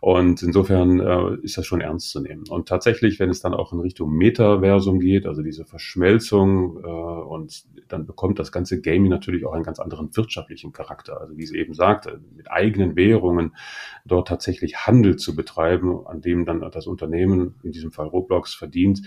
Und 0.01 0.43
insofern 0.43 1.01
äh, 1.01 1.37
ist 1.43 1.59
das 1.59 1.67
schon 1.67 1.83
ernst 1.83 2.11
zu 2.11 2.21
nehmen. 2.21 2.45
Und 2.49 2.67
tatsächlich, 2.67 3.21
wenn 3.21 3.29
es 3.29 3.41
dann 3.41 3.58
auch 3.59 3.73
in 3.73 3.81
Richtung 3.81 4.13
Metaversum 4.13 5.01
geht, 5.01 5.27
also 5.27 5.43
diese 5.43 5.65
Verschmelzung 5.65 6.79
äh, 6.79 6.89
und 6.89 7.65
dann 7.89 8.07
bekommt 8.07 8.39
das 8.39 8.53
ganze 8.53 8.81
Gaming 8.81 9.11
natürlich 9.11 9.45
auch 9.45 9.53
einen 9.53 9.65
ganz 9.65 9.79
anderen 9.79 10.15
wirtschaftlichen 10.17 10.73
Charakter. 10.73 11.21
Also 11.21 11.37
wie 11.37 11.47
sie 11.47 11.57
eben 11.59 11.75
sagte, 11.75 12.21
mit 12.37 12.51
eigenen 12.51 12.97
Währungen 12.97 13.57
dort 14.05 14.29
tatsächlich 14.29 14.87
Handel 14.87 15.17
zu 15.17 15.35
betreiben, 15.35 16.07
an 16.07 16.21
dem 16.21 16.45
dann 16.45 16.61
das 16.71 16.87
Unternehmen, 16.87 17.55
in 17.63 17.73
diesem 17.73 17.93
Fall 17.93 18.07
Roblox, 18.07 18.55
verdient, 18.55 19.03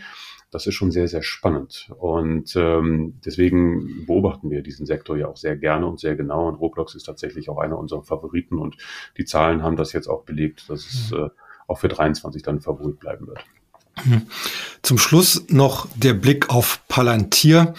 das 0.52 0.68
ist 0.68 0.76
schon 0.76 0.92
sehr, 0.92 1.08
sehr 1.08 1.24
spannend. 1.24 1.90
Und 1.98 2.56
ähm, 2.58 3.20
deswegen 3.26 4.06
beobachten 4.06 4.52
wir 4.52 4.62
diesen 4.62 4.86
Sektor 4.86 5.18
ja 5.18 5.28
auch 5.28 5.38
sehr 5.38 5.56
gerne 5.56 5.88
und 5.88 6.00
sehr 6.00 6.16
genau. 6.16 6.48
Und 6.50 6.56
Roblox 6.56 6.94
ist 6.94 7.04
tatsächlich 7.04 7.50
auch 7.50 7.58
einer 7.58 7.80
unserer 7.80 8.04
Favoriten. 8.04 8.58
Und 8.58 8.76
die 9.18 9.26
Zahlen 9.26 9.64
haben 9.64 9.78
das 9.78 9.94
jetzt 9.94 10.08
auch 10.08 10.24
belegt, 10.24 10.70
dass 10.70 10.86
es 10.86 11.12
mhm. 11.12 11.18
äh, 11.18 11.30
auch 11.68 11.80
für 11.80 11.88
23 11.88 12.44
dann 12.44 12.60
Favorit 12.60 13.00
bleiben 13.00 13.28
wird. 13.28 13.40
Zum 14.82 14.98
Schluss 14.98 15.44
noch 15.50 15.88
der 15.96 16.14
Blick 16.14 16.50
auf 16.50 16.82
Palantir. 16.88 17.74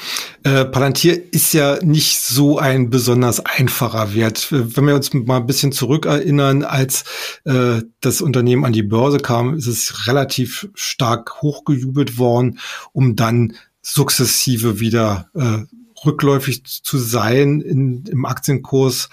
Äh, 0.44 0.64
Palantir 0.64 1.32
ist 1.32 1.52
ja 1.52 1.82
nicht 1.82 2.20
so 2.20 2.58
ein 2.58 2.90
besonders 2.90 3.44
einfacher 3.44 4.14
Wert. 4.14 4.48
Wenn 4.50 4.86
wir 4.86 4.94
uns 4.94 5.12
mal 5.12 5.38
ein 5.38 5.46
bisschen 5.46 5.72
zurückerinnern, 5.72 6.62
als 6.62 7.04
äh, 7.44 7.82
das 8.00 8.20
Unternehmen 8.20 8.64
an 8.64 8.72
die 8.72 8.82
Börse 8.82 9.18
kam, 9.18 9.54
ist 9.54 9.66
es 9.66 10.06
relativ 10.06 10.68
stark 10.74 11.42
hochgejubelt 11.42 12.18
worden, 12.18 12.58
um 12.92 13.16
dann 13.16 13.54
sukzessive 13.82 14.78
wieder 14.78 15.28
äh, 15.34 15.64
rückläufig 16.04 16.64
zu 16.64 16.98
sein 16.98 17.60
in, 17.60 18.04
im 18.06 18.24
Aktienkurs. 18.24 19.08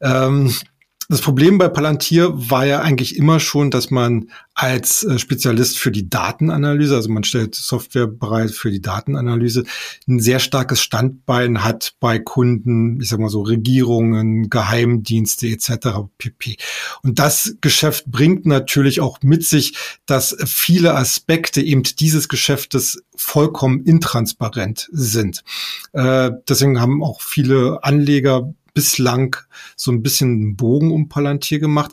Ähm, 0.00 0.52
das 1.08 1.20
Problem 1.20 1.58
bei 1.58 1.68
Palantir 1.68 2.32
war 2.50 2.64
ja 2.64 2.80
eigentlich 2.80 3.16
immer 3.16 3.38
schon, 3.38 3.70
dass 3.70 3.90
man 3.90 4.30
als 4.54 5.02
äh, 5.02 5.18
Spezialist 5.18 5.78
für 5.78 5.90
die 5.90 6.08
Datenanalyse, 6.08 6.94
also 6.94 7.10
man 7.10 7.24
stellt 7.24 7.54
Software 7.54 8.06
bereit 8.06 8.52
für 8.52 8.70
die 8.70 8.80
Datenanalyse, 8.80 9.64
ein 10.08 10.20
sehr 10.20 10.38
starkes 10.38 10.80
Standbein 10.80 11.62
hat 11.62 11.94
bei 12.00 12.18
Kunden, 12.18 13.00
ich 13.00 13.08
sag 13.08 13.18
mal 13.18 13.28
so 13.28 13.42
Regierungen, 13.42 14.48
Geheimdienste 14.48 15.48
etc. 15.48 16.08
pp. 16.16 16.56
Und 17.02 17.18
das 17.18 17.56
Geschäft 17.60 18.06
bringt 18.06 18.46
natürlich 18.46 19.00
auch 19.00 19.18
mit 19.22 19.44
sich, 19.44 19.76
dass 20.06 20.36
viele 20.46 20.94
Aspekte 20.94 21.60
eben 21.60 21.82
dieses 21.82 22.28
Geschäftes 22.28 23.02
vollkommen 23.16 23.84
intransparent 23.84 24.88
sind. 24.92 25.44
Äh, 25.92 26.30
deswegen 26.48 26.80
haben 26.80 27.02
auch 27.02 27.20
viele 27.20 27.82
Anleger 27.82 28.54
bislang 28.74 29.36
so 29.76 29.90
ein 29.90 30.02
bisschen 30.02 30.30
einen 30.30 30.56
Bogen 30.56 30.92
um 30.92 31.08
Palantir 31.08 31.58
gemacht. 31.60 31.92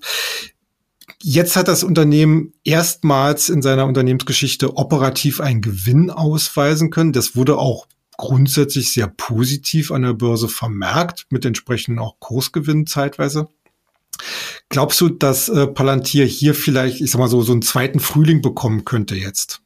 Jetzt 1.21 1.55
hat 1.55 1.67
das 1.67 1.83
Unternehmen 1.83 2.53
erstmals 2.63 3.49
in 3.49 3.61
seiner 3.61 3.85
Unternehmensgeschichte 3.85 4.75
operativ 4.77 5.39
einen 5.39 5.61
Gewinn 5.61 6.09
ausweisen 6.09 6.89
können. 6.89 7.13
Das 7.13 7.35
wurde 7.35 7.57
auch 7.57 7.87
grundsätzlich 8.17 8.91
sehr 8.91 9.07
positiv 9.07 9.91
an 9.91 10.01
der 10.01 10.13
Börse 10.13 10.47
vermerkt, 10.47 11.27
mit 11.29 11.45
entsprechenden 11.45 11.99
auch 11.99 12.19
Kursgewinnen 12.19 12.87
zeitweise. 12.87 13.47
Glaubst 14.69 15.01
du, 15.01 15.09
dass 15.09 15.49
äh, 15.49 15.67
Palantir 15.67 16.25
hier 16.25 16.53
vielleicht, 16.53 17.01
ich 17.01 17.11
sag 17.11 17.19
mal 17.19 17.27
so, 17.27 17.41
so 17.41 17.51
einen 17.51 17.61
zweiten 17.61 17.99
Frühling 17.99 18.41
bekommen 18.41 18.85
könnte 18.85 19.15
jetzt? 19.15 19.60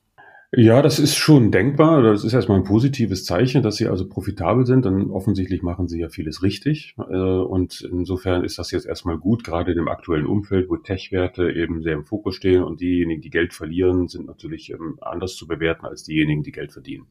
Ja, 0.51 0.81
das 0.81 0.99
ist 0.99 1.15
schon 1.15 1.51
denkbar. 1.51 2.01
Das 2.01 2.23
ist 2.23 2.34
erstmal 2.34 2.60
ein 2.60 2.63
positives 2.63 3.25
Zeichen, 3.25 3.62
dass 3.62 3.75
sie 3.75 3.88
also 3.88 4.08
profitabel 4.08 4.65
sind. 4.65 4.86
Dann 4.86 5.10
offensichtlich 5.10 5.63
machen 5.63 5.88
sie 5.88 5.99
ja 5.99 6.08
vieles 6.08 6.43
richtig. 6.43 6.95
Äh, 6.97 7.13
und 7.13 7.81
insofern 7.81 8.43
ist 8.45 8.58
das 8.58 8.71
jetzt 8.71 8.86
erstmal 8.86 9.17
gut, 9.17 9.43
gerade 9.43 9.71
in 9.71 9.77
dem 9.77 9.89
aktuellen 9.89 10.25
Umfeld, 10.27 10.69
wo 10.69 10.77
Tech-Werte 10.77 11.51
eben 11.51 11.81
sehr 11.81 11.93
im 11.93 12.05
Fokus 12.05 12.36
stehen 12.36 12.63
und 12.63 12.79
diejenigen, 12.79 13.21
die 13.21 13.31
Geld 13.31 13.53
verlieren, 13.53 14.08
sind 14.08 14.27
natürlich 14.27 14.69
ähm, 14.69 14.97
anders 15.01 15.36
zu 15.36 15.47
bewerten 15.47 15.86
als 15.86 16.03
diejenigen, 16.03 16.43
die 16.43 16.53
Geld 16.53 16.71
verdienen. 16.71 17.08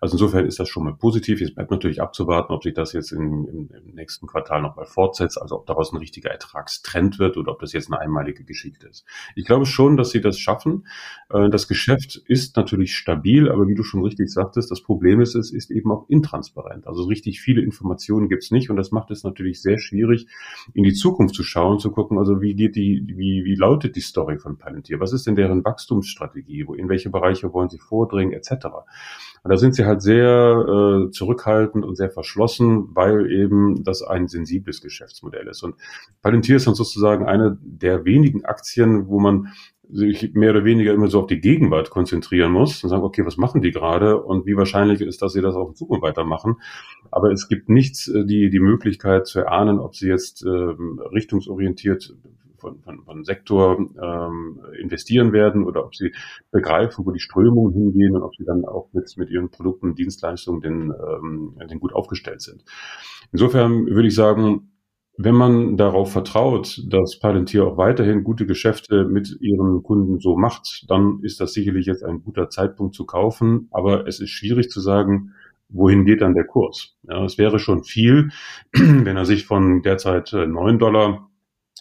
Also 0.00 0.14
insofern 0.14 0.46
ist 0.46 0.58
das 0.58 0.68
schon 0.68 0.84
mal 0.84 0.94
positiv. 0.94 1.40
Jetzt 1.40 1.54
bleibt 1.54 1.70
natürlich 1.70 2.02
abzuwarten, 2.02 2.52
ob 2.52 2.64
sich 2.64 2.74
das 2.74 2.94
jetzt 2.94 3.12
im, 3.12 3.46
im, 3.46 3.70
im 3.70 3.94
nächsten 3.94 4.26
Quartal 4.26 4.60
nochmal 4.62 4.86
fortsetzt, 4.86 5.40
also 5.40 5.56
ob 5.56 5.66
daraus 5.66 5.92
ein 5.92 5.98
richtiger 5.98 6.30
Ertragstrend 6.30 7.20
wird 7.20 7.36
oder 7.36 7.52
ob 7.52 7.60
das 7.60 7.72
jetzt 7.72 7.92
eine 7.92 8.00
einmalige 8.00 8.42
Geschichte 8.44 8.88
ist. 8.88 9.04
Ich 9.36 9.44
glaube 9.44 9.66
schon, 9.66 9.96
dass 9.96 10.10
sie 10.10 10.20
das 10.20 10.38
schaffen. 10.38 10.86
Äh, 11.30 11.48
das 11.50 11.68
Geschäft 11.68 12.16
ist 12.26 12.56
natürlich 12.56 12.77
natürlich 12.78 12.94
stabil, 12.94 13.50
aber 13.50 13.66
wie 13.66 13.74
du 13.74 13.82
schon 13.82 14.02
richtig 14.02 14.30
sagtest, 14.30 14.70
das 14.70 14.82
Problem 14.82 15.20
ist, 15.20 15.34
es 15.34 15.52
ist 15.52 15.70
eben 15.70 15.90
auch 15.90 16.08
intransparent. 16.08 16.86
Also 16.86 17.04
richtig 17.04 17.40
viele 17.40 17.60
Informationen 17.60 18.28
gibt's 18.28 18.52
nicht 18.52 18.70
und 18.70 18.76
das 18.76 18.92
macht 18.92 19.10
es 19.10 19.24
natürlich 19.24 19.60
sehr 19.60 19.78
schwierig, 19.78 20.26
in 20.74 20.84
die 20.84 20.92
Zukunft 20.92 21.34
zu 21.34 21.42
schauen, 21.42 21.80
zu 21.80 21.90
gucken, 21.90 22.18
also 22.18 22.40
wie 22.40 22.54
geht 22.54 22.76
die, 22.76 23.02
wie, 23.06 23.44
wie 23.44 23.56
lautet 23.56 23.96
die 23.96 24.00
Story 24.00 24.38
von 24.38 24.58
Palantir? 24.58 25.00
Was 25.00 25.12
ist 25.12 25.26
denn 25.26 25.34
deren 25.34 25.64
Wachstumsstrategie? 25.64 26.66
Wo, 26.68 26.74
in 26.74 26.88
welche 26.88 27.10
Bereiche 27.10 27.52
wollen 27.52 27.68
sie 27.68 27.78
vordringen, 27.78 28.32
etc. 28.32 28.66
Und 29.42 29.50
da 29.50 29.56
sind 29.56 29.74
sie 29.74 29.84
halt 29.84 30.00
sehr 30.00 30.28
äh, 30.28 31.10
zurückhaltend 31.10 31.84
und 31.84 31.96
sehr 31.96 32.10
verschlossen, 32.10 32.88
weil 32.94 33.30
eben 33.32 33.82
das 33.82 34.02
ein 34.02 34.28
sensibles 34.28 34.80
Geschäftsmodell 34.80 35.48
ist. 35.48 35.64
Und 35.64 35.74
Palantir 36.22 36.56
ist 36.56 36.66
dann 36.68 36.74
sozusagen 36.74 37.26
eine 37.26 37.58
der 37.60 38.04
wenigen 38.04 38.44
Aktien, 38.44 39.08
wo 39.08 39.18
man 39.18 39.48
sich 39.90 40.34
mehr 40.34 40.50
oder 40.50 40.64
weniger 40.64 40.92
immer 40.92 41.08
so 41.08 41.20
auf 41.20 41.26
die 41.26 41.40
Gegenwart 41.40 41.90
konzentrieren 41.90 42.52
muss 42.52 42.82
und 42.82 42.90
sagen, 42.90 43.02
okay, 43.02 43.24
was 43.24 43.36
machen 43.36 43.62
die 43.62 43.70
gerade 43.70 44.22
und 44.22 44.46
wie 44.46 44.56
wahrscheinlich 44.56 45.00
ist, 45.00 45.22
dass 45.22 45.32
sie 45.32 45.40
das 45.40 45.54
auch 45.54 45.70
in 45.70 45.74
Zukunft 45.74 46.02
weitermachen. 46.02 46.56
Aber 47.10 47.30
es 47.30 47.48
gibt 47.48 47.68
nichts, 47.68 48.08
äh, 48.08 48.24
die, 48.24 48.50
die 48.50 48.60
Möglichkeit 48.60 49.26
zu 49.26 49.40
erahnen, 49.40 49.78
ob 49.78 49.94
sie 49.94 50.08
jetzt 50.08 50.44
äh, 50.44 50.48
richtungsorientiert 50.48 52.14
von, 52.58 52.80
von, 52.80 53.02
von 53.04 53.24
Sektor 53.24 53.78
ähm, 53.78 54.60
investieren 54.78 55.32
werden 55.32 55.64
oder 55.64 55.84
ob 55.84 55.94
sie 55.94 56.12
begreifen, 56.50 57.06
wo 57.06 57.12
die 57.12 57.20
Strömungen 57.20 57.72
hingehen 57.72 58.16
und 58.16 58.22
ob 58.22 58.34
sie 58.36 58.44
dann 58.44 58.64
auch 58.64 58.88
mit, 58.92 59.16
mit 59.16 59.30
ihren 59.30 59.50
Produkten 59.50 59.94
Dienstleistungen 59.94 60.60
den, 60.60 60.92
ähm, 60.92 61.56
den 61.70 61.80
gut 61.80 61.94
aufgestellt 61.94 62.42
sind. 62.42 62.64
Insofern 63.32 63.86
würde 63.86 64.08
ich 64.08 64.14
sagen, 64.14 64.72
wenn 65.20 65.34
man 65.34 65.76
darauf 65.76 66.12
vertraut, 66.12 66.80
dass 66.88 67.18
Palantir 67.18 67.66
auch 67.66 67.76
weiterhin 67.76 68.22
gute 68.22 68.46
Geschäfte 68.46 69.04
mit 69.04 69.36
ihren 69.40 69.82
Kunden 69.82 70.20
so 70.20 70.36
macht, 70.36 70.84
dann 70.88 71.18
ist 71.22 71.40
das 71.40 71.52
sicherlich 71.52 71.86
jetzt 71.86 72.04
ein 72.04 72.22
guter 72.22 72.50
Zeitpunkt 72.50 72.94
zu 72.94 73.04
kaufen. 73.04 73.66
Aber 73.72 74.06
es 74.06 74.20
ist 74.20 74.30
schwierig 74.30 74.70
zu 74.70 74.80
sagen, 74.80 75.32
wohin 75.68 76.04
geht 76.04 76.20
dann 76.20 76.34
der 76.34 76.44
Kurs? 76.44 76.96
Ja, 77.02 77.24
es 77.24 77.36
wäre 77.36 77.58
schon 77.58 77.82
viel, 77.82 78.30
wenn 78.72 79.16
er 79.16 79.24
sich 79.24 79.44
von 79.44 79.82
derzeit 79.82 80.32
9 80.32 80.78
Dollar 80.78 81.28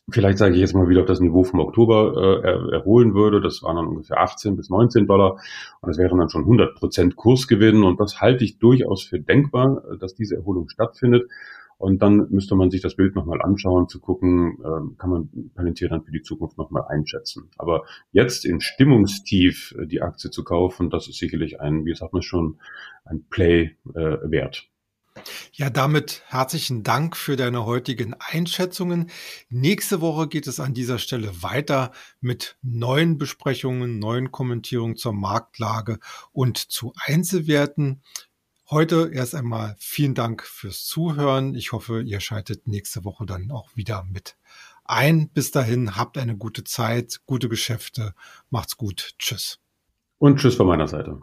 vielleicht 0.09 0.37
sage 0.37 0.55
ich 0.55 0.61
jetzt 0.61 0.73
mal 0.73 0.87
wieder 0.87 1.01
auf 1.01 1.07
das 1.07 1.19
Niveau 1.19 1.43
vom 1.43 1.59
Oktober 1.59 2.41
äh, 2.43 2.75
erholen 2.75 3.13
würde. 3.13 3.41
Das 3.41 3.61
waren 3.61 3.75
dann 3.75 3.87
ungefähr 3.87 4.19
18 4.19 4.55
bis 4.55 4.69
19 4.69 5.05
Dollar 5.05 5.33
und 5.81 5.89
das 5.89 5.97
wären 5.97 6.17
dann 6.17 6.29
schon 6.29 6.43
100 6.43 6.75
Prozent 6.75 7.15
Kursgewinn 7.15 7.83
und 7.83 7.99
das 7.99 8.21
halte 8.21 8.43
ich 8.43 8.57
durchaus 8.57 9.03
für 9.03 9.19
denkbar, 9.19 9.83
dass 9.99 10.15
diese 10.15 10.37
Erholung 10.37 10.69
stattfindet. 10.69 11.29
Und 11.77 12.01
dann 12.01 12.27
müsste 12.29 12.55
man 12.55 12.71
sich 12.71 12.81
das 12.81 12.95
Bild 12.95 13.15
nochmal 13.15 13.41
anschauen, 13.41 13.87
zu 13.87 13.99
gucken, 13.99 14.57
äh, 14.63 14.97
kann 14.97 15.09
man 15.09 15.51
Palantir 15.53 15.89
dann 15.89 16.03
für 16.03 16.11
die 16.11 16.23
Zukunft 16.23 16.57
nochmal 16.57 16.85
einschätzen. 16.89 17.51
Aber 17.57 17.83
jetzt 18.11 18.45
in 18.45 18.61
Stimmungstief 18.61 19.75
äh, 19.77 19.85
die 19.85 20.01
Aktie 20.01 20.31
zu 20.31 20.43
kaufen, 20.43 20.89
das 20.89 21.07
ist 21.07 21.17
sicherlich 21.17 21.61
ein, 21.61 21.85
wie 21.85 21.93
sagt 21.93 22.13
man 22.13 22.23
schon, 22.23 22.59
ein 23.05 23.25
Play 23.29 23.75
äh, 23.93 24.17
wert. 24.23 24.69
Ja, 25.53 25.69
damit 25.69 26.23
herzlichen 26.27 26.83
Dank 26.83 27.15
für 27.15 27.35
deine 27.35 27.65
heutigen 27.65 28.15
Einschätzungen. 28.19 29.09
Nächste 29.49 30.01
Woche 30.01 30.27
geht 30.27 30.47
es 30.47 30.59
an 30.59 30.73
dieser 30.73 30.99
Stelle 30.99 31.41
weiter 31.41 31.91
mit 32.21 32.57
neuen 32.61 33.17
Besprechungen, 33.17 33.99
neuen 33.99 34.31
Kommentierungen 34.31 34.95
zur 34.95 35.13
Marktlage 35.13 35.99
und 36.31 36.57
zu 36.57 36.93
Einzelwerten. 37.05 38.01
Heute 38.69 39.11
erst 39.13 39.33
einmal 39.33 39.77
vielen 39.79 40.13
Dank 40.13 40.43
fürs 40.43 40.83
Zuhören. 40.83 41.55
Ich 41.55 41.71
hoffe, 41.71 42.01
ihr 42.01 42.19
schaltet 42.19 42.67
nächste 42.67 43.05
Woche 43.05 43.25
dann 43.25 43.49
auch 43.49 43.73
wieder 43.77 44.03
mit 44.03 44.35
ein. 44.83 45.29
Bis 45.29 45.51
dahin, 45.51 45.95
habt 45.95 46.17
eine 46.17 46.35
gute 46.35 46.65
Zeit, 46.65 47.21
gute 47.25 47.47
Geschäfte. 47.47 48.13
Macht's 48.49 48.75
gut. 48.75 49.13
Tschüss. 49.19 49.59
Und 50.17 50.41
tschüss 50.41 50.55
von 50.55 50.67
meiner 50.67 50.89
Seite. 50.89 51.21